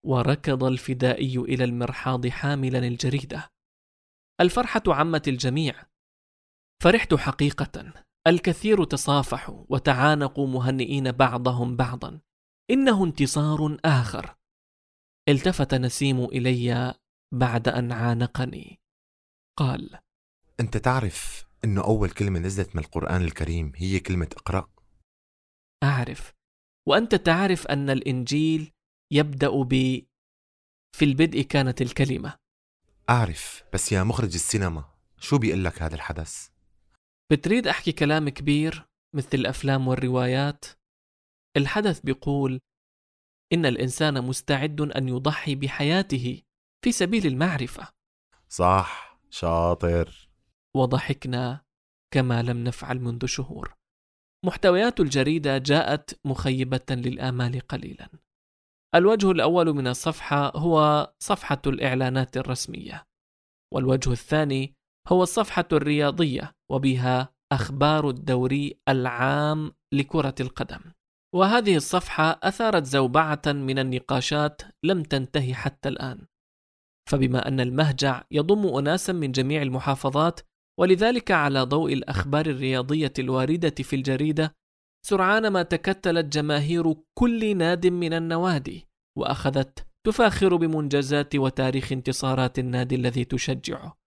وركض 0.05 0.63
الفدائي 0.63 1.37
إلى 1.37 1.63
المرحاض 1.63 2.27
حاملا 2.27 2.79
الجريدة. 2.79 3.49
الفرحة 4.41 4.81
عمت 4.87 5.27
الجميع. 5.27 5.83
فرحت 6.83 7.13
حقيقة. 7.13 7.93
الكثير 8.27 8.83
تصافحوا 8.83 9.65
وتعانقوا 9.69 10.47
مهنئين 10.47 11.11
بعضهم 11.11 11.75
بعضا. 11.75 12.21
إنه 12.71 13.03
انتصار 13.03 13.77
آخر. 13.85 14.35
التفت 15.29 15.73
نسيم 15.73 16.23
إلي 16.23 16.93
بعد 17.33 17.67
أن 17.67 17.91
عانقني. 17.91 18.79
قال 19.59 19.99
أنت 20.59 20.77
تعرف 20.77 21.45
أنه 21.65 21.83
أول 21.83 22.09
كلمة 22.09 22.39
نزلت 22.39 22.75
من 22.75 22.83
القرآن 22.83 23.21
الكريم 23.21 23.71
هي 23.75 23.99
كلمة 23.99 24.29
اقرأ؟ 24.37 24.69
أعرف. 25.83 26.36
وأنت 26.87 27.15
تعرف 27.15 27.67
أن 27.67 27.89
الإنجيل 27.89 28.71
يبدأ 29.11 29.63
ب 29.63 30.01
في 30.95 31.05
البدء 31.05 31.41
كانت 31.41 31.81
الكلمة. 31.81 32.37
أعرف 33.09 33.63
بس 33.73 33.91
يا 33.91 34.03
مخرج 34.03 34.33
السينما 34.33 34.85
شو 35.19 35.37
بيقول 35.37 35.63
لك 35.63 35.81
هذا 35.81 35.95
الحدث؟ 35.95 36.49
بتريد 37.31 37.67
أحكي 37.67 37.91
كلام 37.91 38.29
كبير 38.29 38.87
مثل 39.15 39.29
الأفلام 39.33 39.87
والروايات؟ 39.87 40.65
الحدث 41.57 41.99
بيقول 41.99 42.59
إن 43.53 43.65
الإنسان 43.65 44.23
مستعد 44.23 44.81
أن 44.81 45.09
يضحي 45.09 45.55
بحياته 45.55 46.41
في 46.83 46.91
سبيل 46.91 47.27
المعرفة. 47.27 47.93
صح 48.49 49.19
شاطر. 49.29 50.29
وضحكنا 50.75 51.65
كما 52.13 52.43
لم 52.43 52.63
نفعل 52.63 52.99
منذ 52.99 53.25
شهور. 53.25 53.76
محتويات 54.47 54.99
الجريدة 54.99 55.57
جاءت 55.57 56.19
مخيبة 56.25 56.85
للآمال 56.89 57.59
قليلا. 57.59 58.09
الوجه 58.95 59.31
الأول 59.31 59.73
من 59.73 59.87
الصفحة 59.87 60.57
هو 60.57 61.07
صفحة 61.19 61.61
الإعلانات 61.67 62.37
الرسمية 62.37 63.07
والوجه 63.73 64.11
الثاني 64.11 64.75
هو 65.07 65.23
الصفحة 65.23 65.65
الرياضية 65.71 66.55
وبها 66.71 67.33
أخبار 67.51 68.09
الدوري 68.09 68.79
العام 68.89 69.71
لكرة 69.93 70.35
القدم. 70.39 70.81
وهذه 71.35 71.75
الصفحة 71.75 72.39
أثارت 72.43 72.85
زوبعة 72.85 73.41
من 73.47 73.79
النقاشات 73.79 74.61
لم 74.83 75.03
تنتهي 75.03 75.53
حتى 75.53 75.89
الآن. 75.89 76.27
فبما 77.09 77.47
أن 77.47 77.59
المهجع 77.59 78.23
يضم 78.31 78.77
أناسا 78.77 79.13
من 79.13 79.31
جميع 79.31 79.61
المحافظات 79.61 80.39
ولذلك 80.79 81.31
على 81.31 81.61
ضوء 81.63 81.93
الأخبار 81.93 82.45
الرياضية 82.45 83.13
الواردة 83.19 83.83
في 83.83 83.95
الجريدة 83.95 84.55
سرعان 85.05 85.47
ما 85.47 85.63
تكتلت 85.63 86.25
جماهير 86.25 86.95
كل 87.17 87.57
ناد 87.57 87.87
من 87.87 88.13
النوادي 88.13 88.87
وأخذت 89.17 89.87
تفاخر 90.07 90.55
بمنجزات 90.55 91.35
وتاريخ 91.35 91.91
انتصارات 91.91 92.59
النادي 92.59 92.95
الذي 92.95 93.25
تشجعه. 93.25 93.97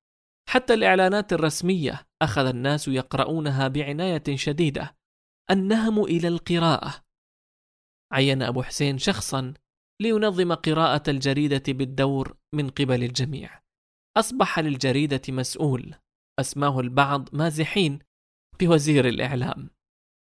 حتى 0.49 0.75
الإعلانات 0.75 1.33
الرسمية 1.33 2.07
أخذ 2.23 2.47
الناس 2.47 2.89
يقرؤونها 2.89 3.69
بعناية 3.69 4.23
شديدة 4.35 4.97
النهم 5.51 6.05
إلى 6.05 6.29
القراءة. 6.29 7.05
عين 8.13 8.43
أبو 8.43 8.63
حسين 8.63 8.99
شخصا 8.99 9.55
لينظم 10.03 10.53
قراءة 10.55 11.11
الجريدة 11.11 11.63
بالدور 11.69 12.37
من 12.55 12.71
قبل 12.71 13.05
الجميع. 13.05 13.61
أصبح 14.17 14.59
للجريدة 14.59 15.23
مسؤول. 15.29 15.95
أسماه 16.41 16.81
البعض 16.81 17.29
مازحين 17.33 17.99
بوزير 18.61 19.09
الإعلام 19.09 19.71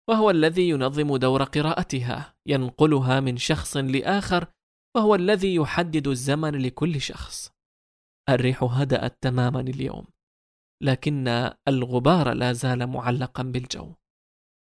وهو 0.10 0.30
الذي 0.30 0.70
ينظم 0.70 1.18
دور 1.18 1.44
قراءتها 1.44 2.36
ينقلها 2.48 3.20
من 3.20 3.38
شخص 3.38 3.78
لآخر 3.78 4.48
وهو 4.96 5.16
الذي 5.16 5.56
يحدد 5.56 6.08
الزمن 6.08 6.62
لكل 6.62 7.02
شخص. 7.02 7.52
الريح 8.30 8.64
هدأت 8.64 9.18
تماما 9.22 9.60
اليوم 9.60 10.08
لكن 10.84 11.28
الغبار 11.68 12.34
لا 12.34 12.54
زال 12.54 12.88
معلقا 12.88 13.44
بالجو. 13.44 13.94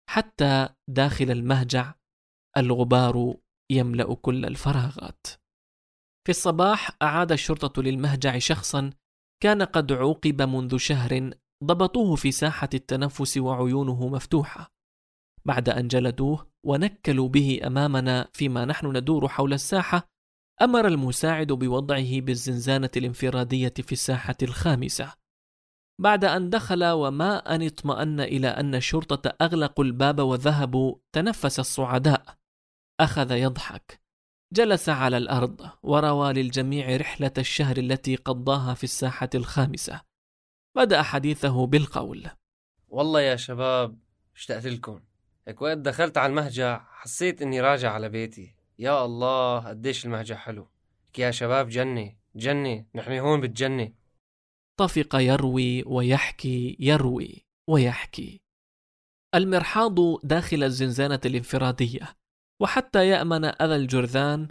حتى 0.09 0.69
داخل 0.89 1.31
المهجع 1.31 1.93
الغبار 2.57 3.35
يملأ 3.71 4.15
كل 4.15 4.45
الفراغات. 4.45 5.27
في 6.25 6.29
الصباح 6.29 6.97
أعاد 7.01 7.31
الشرطة 7.31 7.83
للمهجع 7.83 8.37
شخصا 8.37 8.89
كان 9.45 9.61
قد 9.61 9.91
عوقب 9.91 10.41
منذ 10.41 10.77
شهر 10.77 11.31
ضبطوه 11.63 12.15
في 12.15 12.31
ساحة 12.31 12.69
التنفس 12.73 13.37
وعيونه 13.37 14.07
مفتوحة. 14.07 14.71
بعد 15.45 15.69
أن 15.69 15.87
جلدوه 15.87 16.51
ونكلوا 16.65 17.29
به 17.29 17.59
أمامنا 17.63 18.27
فيما 18.33 18.65
نحن 18.65 18.97
ندور 18.97 19.27
حول 19.27 19.53
الساحة 19.53 20.07
أمر 20.61 20.87
المساعد 20.87 21.51
بوضعه 21.51 22.21
بالزنزانة 22.21 22.89
الانفرادية 22.97 23.73
في 23.79 23.91
الساحة 23.91 24.35
الخامسة. 24.43 25.13
بعد 26.01 26.25
أن 26.25 26.49
دخل 26.49 26.85
وما 26.85 27.55
أن 27.55 27.65
اطمأن 27.65 28.19
إلى 28.19 28.47
أن 28.47 28.75
الشرطة 28.75 29.35
أغلقوا 29.41 29.83
الباب 29.85 30.19
وذهبوا 30.19 30.95
تنفس 31.15 31.59
الصعداء. 31.59 32.37
أخذ 32.99 33.31
يضحك. 33.31 34.04
جلس 34.53 34.89
على 34.89 35.17
الأرض 35.17 35.69
وروى 35.83 36.33
للجميع 36.33 36.97
رحلة 36.97 37.31
الشهر 37.37 37.77
التي 37.77 38.15
قضاها 38.15 38.73
في 38.73 38.83
الساحة 38.83 39.29
الخامسة. 39.35 40.01
بدأ 40.75 41.01
حديثه 41.01 41.67
بالقول. 41.67 42.29
والله 42.87 43.21
يا 43.21 43.35
شباب 43.35 43.99
اشتقت 44.35 44.65
لكم. 44.65 45.01
هيك 45.47 45.61
وقت 45.61 45.77
دخلت 45.77 46.17
على 46.17 46.29
المهجع 46.29 46.85
حسيت 46.89 47.41
إني 47.41 47.61
راجع 47.61 47.91
على 47.91 48.09
بيتي. 48.09 48.55
يا 48.79 49.05
الله 49.05 49.67
قديش 49.67 50.05
المهجع 50.05 50.35
حلو. 50.35 50.67
يا 51.17 51.31
شباب 51.31 51.69
جنة 51.69 52.15
جنة 52.35 52.85
نحن 52.95 53.11
هون 53.11 53.41
بالجنة 53.41 53.93
طفق 54.77 55.15
يروي 55.15 55.83
ويحكي 55.83 56.77
يروي 56.79 57.45
ويحكي. 57.69 58.41
المرحاض 59.35 59.95
داخل 60.23 60.63
الزنزانة 60.63 61.19
الانفرادية. 61.25 62.15
وحتى 62.61 63.07
يأمن 63.07 63.45
أذى 63.45 63.75
الجرذان 63.75 64.47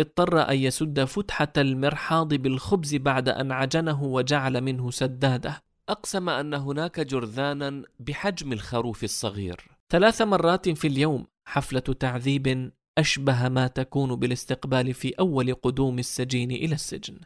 اضطر 0.00 0.50
أن 0.50 0.56
يسد 0.56 1.04
فتحة 1.04 1.52
المرحاض 1.56 2.34
بالخبز 2.34 2.94
بعد 2.94 3.28
أن 3.28 3.52
عجنه 3.52 4.02
وجعل 4.02 4.60
منه 4.60 4.90
سدادة. 4.90 5.62
أقسم 5.88 6.28
أن 6.28 6.54
هناك 6.54 7.00
جرذانا 7.00 7.82
بحجم 8.00 8.52
الخروف 8.52 9.04
الصغير. 9.04 9.60
ثلاث 9.92 10.22
مرات 10.22 10.68
في 10.68 10.86
اليوم 10.86 11.26
حفلة 11.48 11.80
تعذيب 11.80 12.72
أشبه 12.98 13.48
ما 13.48 13.66
تكون 13.66 14.16
بالاستقبال 14.16 14.94
في 14.94 15.14
أول 15.18 15.54
قدوم 15.54 15.98
السجين 15.98 16.50
إلى 16.50 16.74
السجن. 16.74 17.20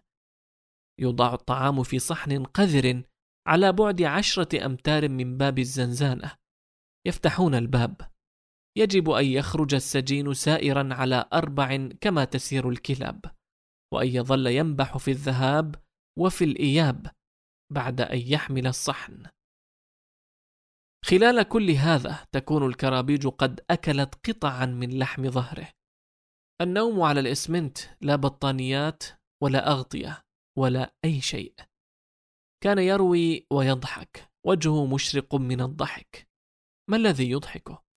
يوضع 1.01 1.35
الطعام 1.35 1.83
في 1.83 1.99
صحن 1.99 2.45
قذر 2.45 3.03
على 3.47 3.73
بعد 3.73 4.03
عشرة 4.03 4.67
أمتار 4.67 5.09
من 5.09 5.37
باب 5.37 5.59
الزنزانة. 5.59 6.33
يفتحون 7.07 7.55
الباب. 7.55 8.18
يجب 8.77 9.11
أن 9.11 9.25
يخرج 9.25 9.75
السجين 9.75 10.35
سائرا 10.35 10.89
على 10.95 11.29
أربع 11.33 11.89
كما 12.01 12.25
تسير 12.25 12.69
الكلاب 12.69 13.25
وأن 13.95 14.09
يظل 14.09 14.47
ينبح 14.47 14.97
في 14.97 15.11
الذهاب 15.11 15.75
وفي 16.19 16.45
الإياب 16.45 17.07
بعد 17.73 18.01
أن 18.01 18.19
يحمل 18.19 18.67
الصحن. 18.67 19.27
خلال 21.05 21.43
كل 21.43 21.71
هذا 21.71 22.27
تكون 22.33 22.67
الكرابيج 22.67 23.27
قد 23.27 23.61
أكلت 23.71 24.15
قطعا 24.29 24.67
من 24.67 24.99
لحم 24.99 25.31
ظهره. 25.31 25.69
النوم 26.61 27.03
على 27.03 27.21
الإسمنت 27.21 27.79
لا 28.01 28.17
بطانيات 28.17 29.05
ولا 29.43 29.71
أغطية 29.71 30.23
ولا 30.59 30.95
أي 31.05 31.21
شيء. 31.21 31.55
كان 32.65 32.79
يروي 32.79 33.47
ويضحك 33.53 34.31
وجهه 34.47 34.87
مشرق 34.87 35.35
من 35.35 35.61
الضحك. 35.61 36.29
ما 36.91 36.97
الذي 36.97 37.31
يضحكه 37.31 37.88